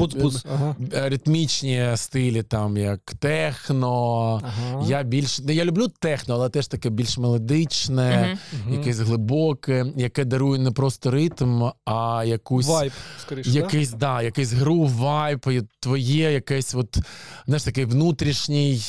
[0.54, 0.76] Ага.
[0.94, 4.40] е, ритмічні стилі, там як техно.
[4.44, 4.84] Ага.
[4.88, 8.38] Я більш ну, я люблю техно, але теж таке більш мелодичне.
[8.52, 8.74] Мгм.
[8.74, 12.92] якесь глибоке, яке дарує не просто ритм, а якусь Вайб,
[13.22, 13.50] скоріше.
[13.50, 15.46] Якийсь, да, якийсь гру, вайп,
[15.80, 16.98] твоє якесь, от,
[17.46, 18.82] знаєш, такий внутрішній.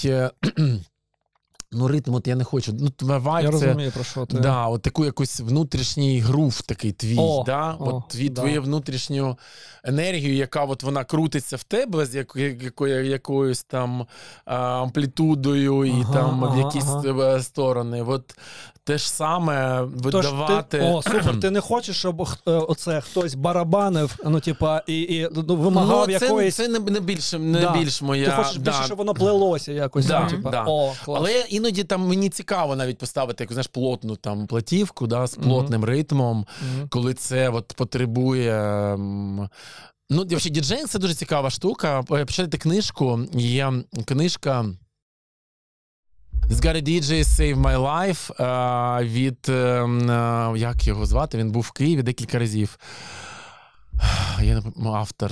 [1.72, 2.74] Ну, ритм, от я не хочу.
[2.80, 3.66] Ну, вайб Я це.
[3.66, 4.38] розумію, про що ти.
[4.38, 7.76] Да, от таку якусь внутрішній грув такий твій, О, да?
[7.80, 8.42] о, от твій, да.
[8.42, 9.38] твою внутрішню
[9.84, 14.08] енергію, яка от вона крутиться в тебе з якою, якою, якоюсь там
[14.46, 17.42] амплітудою і Ага, там в якісь ага.
[17.42, 18.04] сторони.
[18.04, 18.38] От
[18.90, 20.78] те ж саме Тож видавати.
[20.78, 25.30] ти, о, супер, ти не хочеш, щоб е, оце хтось барабанив, ну, типа, і, і
[25.48, 26.56] ну, вимагав ну, це, якоїсь.
[26.56, 27.74] це не, не більше, не Да.
[27.74, 28.26] більш моя.
[28.26, 28.86] Ти хочеш більше, да.
[28.86, 30.06] щоб воно плелося якось.
[30.06, 30.64] Да, ну, типа, да.
[30.68, 31.20] О, клас.
[31.22, 35.84] Але іноді там мені цікаво навіть поставити яку знаєш, плотну там платівку да, з плотним
[35.84, 36.88] ритмом, Мгм.
[36.90, 38.96] коли це от потребує.
[38.98, 42.00] Ну, взагалі, діджеїнг це дуже цікава штука.
[42.00, 43.20] Е, Почитайте книжку.
[43.34, 43.74] Є
[44.06, 44.66] книжка.
[46.50, 51.38] This Gary DJ Save My Life е, від ем, е, як його звати?
[51.38, 52.78] Він був в Києві декілька разів.
[54.42, 55.32] Я не пам- автор.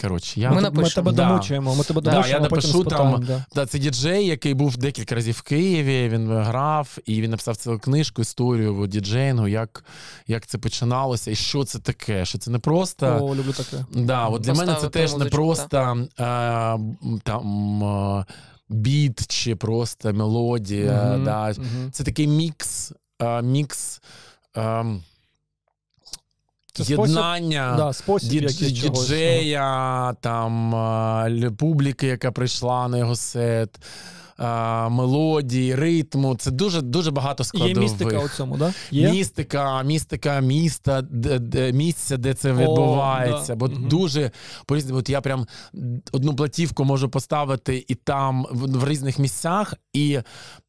[0.00, 1.28] Коротше, я Ми Ми, тебе Да.
[1.28, 3.44] домучуємо, ми тебе Да, я а потім напишу там, спитаємо, да.
[3.54, 6.08] Да, це діджей, який був декілька разів в Києві.
[6.08, 9.84] Він грав і він написав цілу книжку, історію от, діджеїнгу, як,
[10.26, 12.24] як це починалося, і що це таке.
[12.24, 13.18] Що це не просто.
[13.22, 13.84] О, люблю таке.
[13.94, 18.24] Да, от для мене це теж не просто е, м, там е,
[18.72, 21.02] біт чи просто мелодія.
[21.14, 21.46] Мгм, Да.
[21.58, 21.90] мгм.
[21.92, 24.00] Це такий мікс, А, мікс
[24.54, 24.84] а,
[26.72, 27.74] Це спосіб- єднання.
[27.76, 28.42] Да, спосіб дід,
[28.76, 29.08] чогось.
[29.08, 33.78] діджея, там а, публіки, яка прийшла на його сет,
[34.36, 36.36] а, мелодії, ритму.
[36.36, 38.72] Це дуже дуже багато Є містика у цьому, да?
[38.90, 39.10] Є?
[39.10, 43.52] Містика, містика міста, де, де, місця, де це відбувається.
[43.52, 43.54] да.
[43.54, 43.88] Бо Мгм.
[43.88, 44.30] дуже.
[44.90, 45.46] От я прям
[46.12, 50.18] одну платівку можу поставити і там в, в різних місцях, і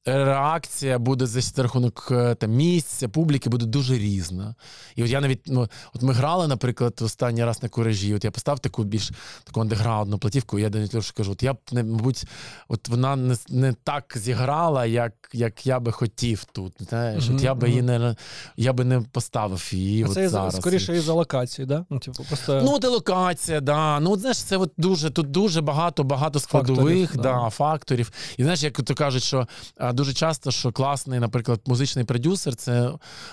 [0.06, 4.56] реакція буде за за рахунок е, там, місця, публіки буде дуже різна.
[4.96, 8.14] І от я навіть, ну, от ми грали, наприклад, останній раз на куражі.
[8.14, 9.12] От я поставив таку більш
[9.44, 12.24] таку андеграундну платівку, і я до нього кажу, от я б мабуть,
[12.68, 16.74] от вона не, не так зіграла, як, як я би хотів тут.
[16.80, 18.16] Знаєш, от я би її не
[18.58, 20.04] я би не поставив її.
[20.04, 20.56] А от це зараз.
[20.56, 21.86] скоріше із-за локації, да?
[21.90, 22.62] Ну, типу, просто...
[22.64, 24.00] Ну, от локація, да.
[24.00, 27.44] Ну, от, знаєш, це от дуже тут дуже багато, багато складових Факторів, да.
[27.44, 27.50] да.
[27.50, 28.12] факторів.
[28.38, 29.48] І знаєш, як то кажуть, що
[29.94, 32.92] дуже часто, що класний, наприклад, музичний продюсер це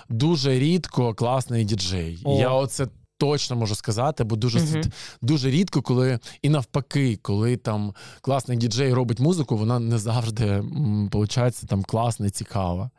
[0.09, 2.21] дуже рідко класний діджей.
[2.25, 2.39] О.
[2.41, 2.87] Я оце.
[3.19, 4.83] Точно можу сказати, бо дуже Мгм.
[5.23, 10.63] дуже рідко, коли і навпаки, коли там класний діджей робить музику, вона не завжди
[11.11, 12.91] получається там класна і цікава.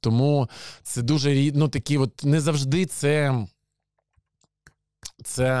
[0.00, 0.48] Тому
[0.82, 3.46] це дуже рід- ну, такі, от не завжди це.
[5.24, 5.52] Це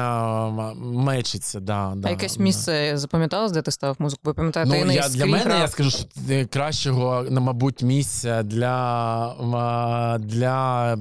[0.76, 2.08] мечиться, да, да.
[2.08, 2.42] А якесь да.
[2.42, 4.20] місце запам'яталось, де ти ставив музику?
[4.24, 5.58] Ви пам'ятаєте, Ну, я, для мене грав?
[5.60, 6.06] я скажу, що
[6.50, 10.18] кращого, на, мабуть, місця для.
[10.18, 10.96] для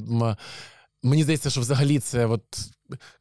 [1.04, 2.44] мені здається, що взагалі це от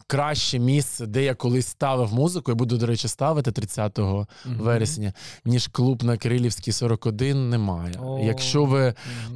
[0.07, 4.26] краще місце, де я колись ставив музику, і буду, до речі, ставити 30 Мгм.
[4.47, 5.12] вересня,
[5.45, 7.95] ніж клуб на Кирилівській 41 немає.
[8.03, 8.20] О.
[8.24, 8.95] Якщо ви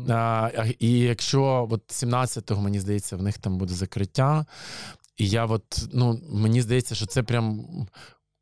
[0.09, 0.13] а,
[0.59, 4.47] а- і якщо от 17-го, мені здається, в них там буде закриття.
[5.17, 7.67] І я от, ну, мені здається, що це прям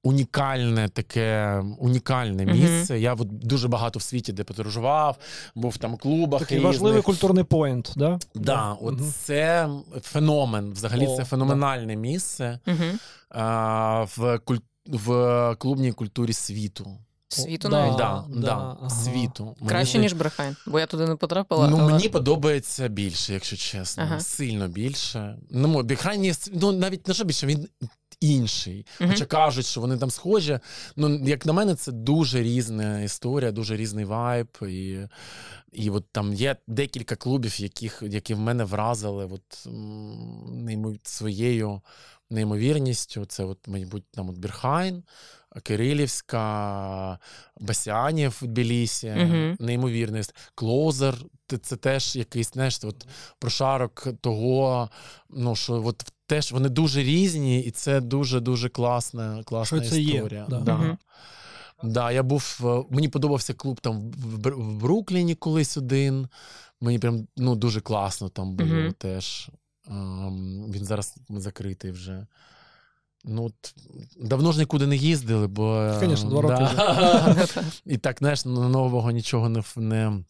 [0.04, 3.00] унікальне таке унікальне місце.
[3.00, 5.18] Я от дуже багато в світі де подорожував,
[5.54, 6.40] був там в клубах.
[6.40, 6.72] Такий різних.
[6.72, 8.18] важливий культурний point, да?
[8.34, 9.68] Да, от це
[10.02, 10.72] феномен.
[10.72, 12.98] Взагалі, О, це феноменальне місце Угу.
[13.30, 14.56] а, в, куль...
[14.86, 16.98] в клубній культурі світу.
[17.28, 17.80] Світу да.
[17.80, 17.96] навіть.
[17.98, 18.90] да, да, да, ага.
[18.90, 19.56] світу.
[19.68, 21.68] Краще, ніж Berghain, бо я туди не потрапила.
[21.68, 21.92] Ну, але...
[21.92, 24.02] мені подобається більше, якщо чесно.
[24.02, 24.20] Ага.
[24.20, 25.38] Сильно більше.
[25.50, 27.68] Ну, Біхайні, ну навіть не що більше, він
[28.20, 28.86] інший.
[29.00, 29.10] Мгм.
[29.10, 30.58] Хоча кажуть, що вони там схожі.
[30.96, 34.48] Ну, як на мене, це дуже різна історія, дуже різний вайб.
[34.62, 34.98] І,
[35.72, 41.80] і от там є декілька клубів, яких, які в мене вразили от, м, своєю
[42.30, 43.24] неймовірністю.
[43.24, 45.02] Це, от, мабуть, там от Бірхайн.
[45.62, 47.18] Кирилівська,
[47.60, 49.56] Басіанів в Тбілісі, Мгм.
[49.60, 50.34] неймовірність.
[50.54, 51.14] Клоузер,
[51.46, 53.06] це, це теж якийсь знаєш, от,
[53.38, 54.90] прошарок того,
[55.30, 60.14] ну, що от теж вони дуже різні, і це дуже-дуже класна, класна Що це є,
[60.14, 60.46] історія.
[60.48, 60.60] да.
[60.60, 60.76] Да.
[60.76, 60.98] Мгм.
[61.82, 66.28] Да, я був, е, мені подобався клуб там в, Бр- в Брукліні колись один.
[66.80, 68.92] Мені прям ну, дуже класно там було Мгм.
[68.92, 69.50] теж.
[69.88, 72.26] Ем, він зараз закритий вже.
[73.24, 73.74] Ну, от,
[74.16, 75.92] давно ж нікуди не їздили, бо.
[76.00, 77.46] Звісно, два роки да.
[77.86, 80.22] І так, знаєш, на нового нічого не, не,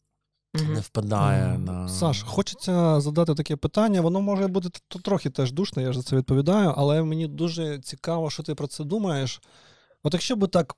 [0.55, 1.89] не впадає на.
[1.89, 4.01] Саш, хочеться задати таке питання.
[4.01, 4.69] Воно може бути
[5.03, 8.67] трохи теж душне, я ж за це відповідаю, але мені дуже цікаво, що ти про
[8.67, 9.43] це думаєш.
[10.03, 10.77] От якщо би так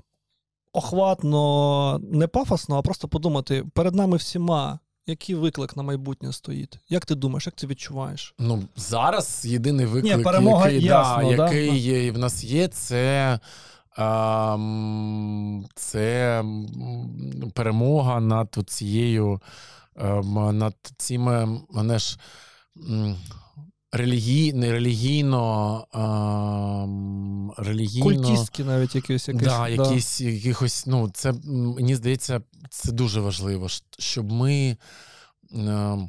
[0.72, 6.78] охватно, не пафосно, а просто подумати, перед нами всіма, який виклик на майбутнє стоїть?
[6.88, 8.34] Як ти думаєш, як ти відчуваєш?
[8.38, 11.44] Ну, зараз єдиний виклик, перемога який, ясно, да, да?
[11.44, 13.38] який є, в нас є, це,
[13.96, 14.56] а,
[15.74, 16.44] це
[17.54, 19.40] перемога над цією,
[19.96, 22.18] ем, над цими, мене ж.
[23.92, 29.42] Релігій, не релігійно, ем, релігійно Культістські навіть якісь якісь.
[29.42, 32.40] да, якісь, якихось, ну, це мені здається,
[32.70, 33.68] це дуже важливо,
[33.98, 34.76] щоб ми.
[35.54, 36.08] Е,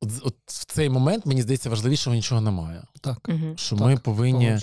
[0.00, 2.82] от, от в цей момент мені здається, важливішого нічого немає.
[3.00, 3.28] Так.
[3.28, 3.58] Мгм.
[3.58, 4.58] Що Так, ми повинні.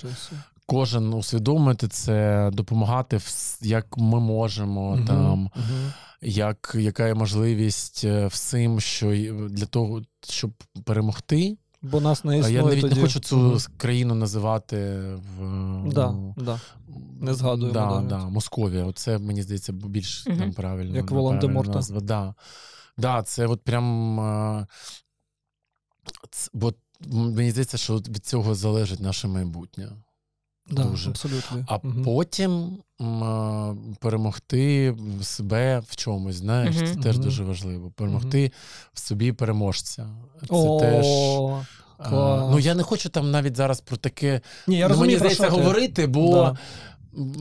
[0.66, 3.20] Кожен усвідомити це, допомагати,
[3.62, 5.92] як ми можемо, Мгм, там, мгм.
[6.22, 9.06] як, яка є можливість е, всім, що
[9.50, 10.50] для того, щоб
[10.84, 11.56] перемогти.
[11.82, 12.94] Бо нас не А існує я навіть тоді.
[12.94, 14.76] не хочу цю країну називати
[15.38, 16.60] в Да, ну, да.
[17.20, 18.08] Не згадуємо Да, навіть.
[18.08, 18.84] да, Московія.
[18.84, 20.38] Оце мені здається більш Мгм.
[20.38, 20.96] там правильно.
[20.96, 21.72] Як Волан-де-Морта.
[21.72, 22.00] назва.
[22.00, 22.34] Да.
[22.98, 24.20] Да, це от прям.
[24.20, 24.66] е,
[26.52, 26.74] Бо
[27.10, 29.88] мені здається, що від цього залежить наше майбутнє.
[30.70, 31.10] Да, Дуже.
[31.10, 31.64] абсолютно.
[31.68, 32.04] А Мгм.
[32.04, 33.04] потім е,
[34.00, 36.86] перемогти себе в чомусь, знаєш, Мгм.
[36.86, 37.24] це теж Мгм.
[37.24, 37.90] дуже важливо.
[37.90, 38.52] Перемогти
[38.94, 40.06] в собі переможця.
[40.40, 41.06] Це О, теж.
[41.98, 42.10] А,
[42.50, 44.40] ну я не хочу там навіть зараз про таке.
[44.66, 45.62] Ні, я ну, розумію, мені про здається що ти.
[45.62, 46.32] говорити, бо.
[46.32, 46.56] Да.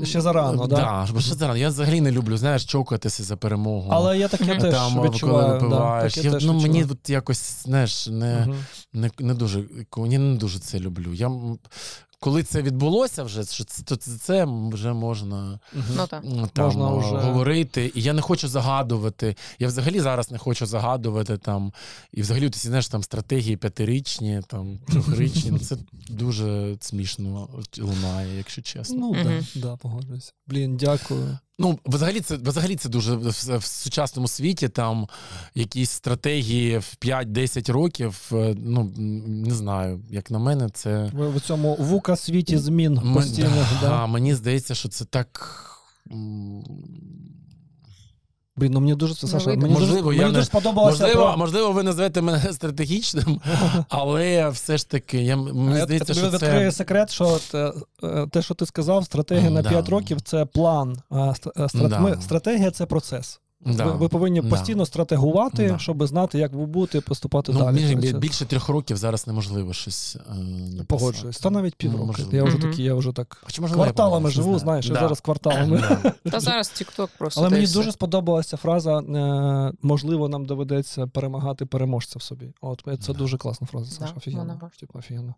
[0.06, 0.76] Ще зарано, да?
[0.76, 1.08] да?
[1.14, 1.58] бо ще зарано.
[1.60, 3.90] Я взагалі не люблю, знаєш, чокатися за перемогу.
[3.92, 5.46] Але я таке теж там, відчуваю.
[5.48, 6.14] коли випиваєш.
[6.14, 6.98] Да, таке я, теж ну, мені відчуваю.
[7.04, 8.56] от якось, знаєш, не, Мгм.
[8.94, 9.64] не, не дуже
[10.08, 11.14] я не дуже це люблю.
[11.14, 11.32] Я,
[12.20, 13.44] коли це відбулося вже,
[13.86, 16.24] то це, це вже можна Ну так.
[16.54, 17.92] там, Можна вже- говорити.
[17.96, 19.36] І я не хочу загадувати.
[19.60, 21.74] Я взагалі зараз не хочу загадувати там.
[22.12, 25.52] І взагалі ти знаєш там стратегії п'ятирічні, там трьохрічні.
[25.52, 25.78] Ну, це
[26.10, 28.96] дуже смішно лунає, якщо чесно.
[28.98, 29.26] Ну, так,
[29.56, 30.32] да, да, погоджуюся.
[30.48, 31.38] Блін, дякую.
[31.60, 34.70] Ну, взагалі, це взагалі це дуже в, в сучасному світі.
[34.70, 35.08] Там
[35.56, 38.30] якісь стратегії в 5-10 років.
[38.34, 38.84] е, Ну
[39.28, 43.52] не знаю, як на мене, це Ви в цьому вука світі змін постійних.
[43.82, 44.08] да, Да.
[44.08, 45.62] мені здається, що це так.
[48.58, 49.50] Блін, ну мені дуже це Саша.
[49.50, 51.04] Мені можливо, дуже, я мені не- дуже сподобалося.
[51.04, 51.38] Можливо, про...
[51.38, 53.42] можливо, ви назвете мене стратегічним,
[53.90, 57.74] але все ж таки, я, мені здається, тобі що відкрию секрет, що те,
[58.04, 59.70] е, те, що ти сказав, стратегія на Да.
[59.70, 60.98] 5 років це план.
[61.10, 61.68] А е,
[62.22, 63.40] стратегія це процес.
[63.66, 63.86] Да.
[63.86, 64.50] Ви, ви повинні Да.
[64.50, 65.78] постійно стратегувати, Да.
[65.80, 68.12] щоб знати, як ви будете поступати Ну, далі.
[68.12, 70.16] це- більше трьох років зараз неможливо щось.
[70.80, 70.84] Е.
[70.88, 71.40] Погоджуюсь.
[71.40, 72.16] Та навіть півроку.
[72.32, 74.60] я вже такі, я вже так Хоча, можливо, кварталами живу, знаю.
[74.60, 75.00] знаєш, я Да.
[75.00, 75.84] зараз кварталами.
[76.32, 77.42] Та зараз TikTok просто.
[77.42, 77.74] Але мені все.
[77.74, 82.54] дуже сподобалася фраза е, можливо, нам доведеться перемагати переможця в собі.
[82.62, 84.14] От це дуже класна фраза, Саша.
[84.18, 84.60] Офігенно.
[84.80, 85.34] Типу, офігенно.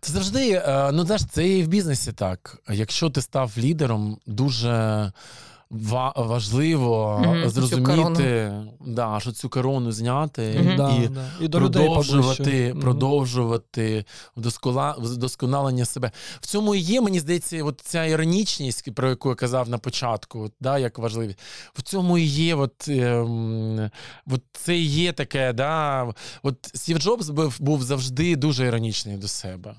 [0.00, 2.62] Це завжди, е, ну знаєш, це і в бізнесі так.
[2.72, 5.12] Якщо ти став лідером, дуже
[5.70, 8.52] важливо цю зрозуміти,
[8.86, 10.74] да, що цю корону зняти.
[10.76, 11.24] Да, і да.
[11.40, 12.70] і людей продовжувати.
[12.70, 12.80] Мгм.
[12.80, 14.04] продовжувати
[14.36, 16.10] вдоскола- вдосконалення себе.
[16.40, 20.40] В цьому і є, мені здається, от ця іронічність, про яку я казав на початку,
[20.40, 21.38] от, да, як важливість.
[21.72, 23.90] В цьому і є, от, ем,
[24.30, 26.06] от це і є таке, да,
[26.42, 29.74] от Стів Джобс був, був завжди дуже іронічний до себе,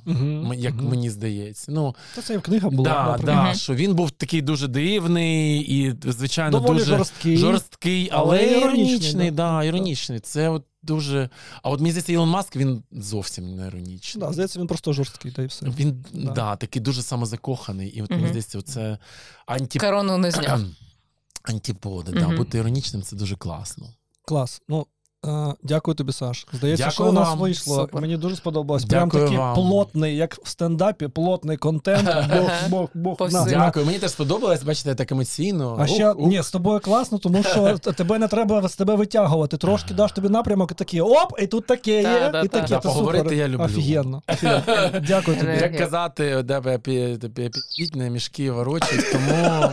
[0.55, 1.72] як мені здається.
[1.72, 2.84] Ну, Та це і в книгах було.
[2.84, 7.37] да, да, що він був такий дуже дивний і, звичайно, Доволі дуже жорсткий.
[7.37, 9.31] жорсткий, але, але іронічний, іронічний.
[9.31, 9.35] да.
[9.51, 10.19] Да, іронічний.
[10.19, 11.29] Це от дуже.
[11.63, 14.19] А от мені здається, Ілон Маск він зовсім не іронічний.
[14.25, 15.65] Да, здається, він просто жорсткий, та й все.
[15.65, 16.31] Він Да.
[16.31, 16.55] да.
[16.55, 17.89] такий дуже самозакоханий.
[17.89, 18.97] І от мені здається, це
[19.45, 19.79] анті...
[19.79, 20.59] Корону не зняв.
[21.43, 22.11] антиподи.
[22.11, 22.27] Да.
[22.27, 23.93] Бути іронічним це дуже класно.
[24.25, 24.61] Клас.
[24.69, 24.85] Ну,
[25.26, 26.48] е, дякую тобі, Саш.
[26.53, 27.39] Здається, Дякую що у нас вам.
[27.39, 27.76] вийшло.
[27.81, 28.02] Супер.
[28.02, 28.85] Мені дуже сподобалось.
[28.85, 29.56] Прям Дякую такий вам.
[29.56, 32.10] плотний, як в стендапі, плотний контент.
[32.38, 33.18] Бог, Бог, Бог.
[33.18, 33.49] По на, на.
[33.52, 33.85] Дякую.
[33.85, 35.77] Мені теж сподобалось, бачите, так емоційно.
[35.80, 38.95] А ще Ух, ні, з тобою класно, тому що т- тебе не треба з тебе
[38.95, 39.57] витягувати.
[39.57, 42.61] Трошки даш тобі напрямок і такі оп, і тут таке Та, є, да, і та.
[42.61, 42.68] таке.
[42.68, 43.38] Це поговорити супер.
[43.38, 43.65] я люблю.
[43.65, 44.22] Офігенно.
[44.27, 44.99] офігенно.
[45.07, 45.52] Дякую тобі.
[45.52, 49.72] Як казати, де б пі- пі- підіть, не мішки ворочать, тому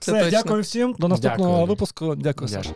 [0.00, 0.30] Це Все, точно.
[0.42, 0.94] дякую всім.
[0.98, 1.66] До наступного Дякую.
[1.66, 2.04] випуску.
[2.04, 2.48] Дякую, Дякую.
[2.48, 2.74] Саша.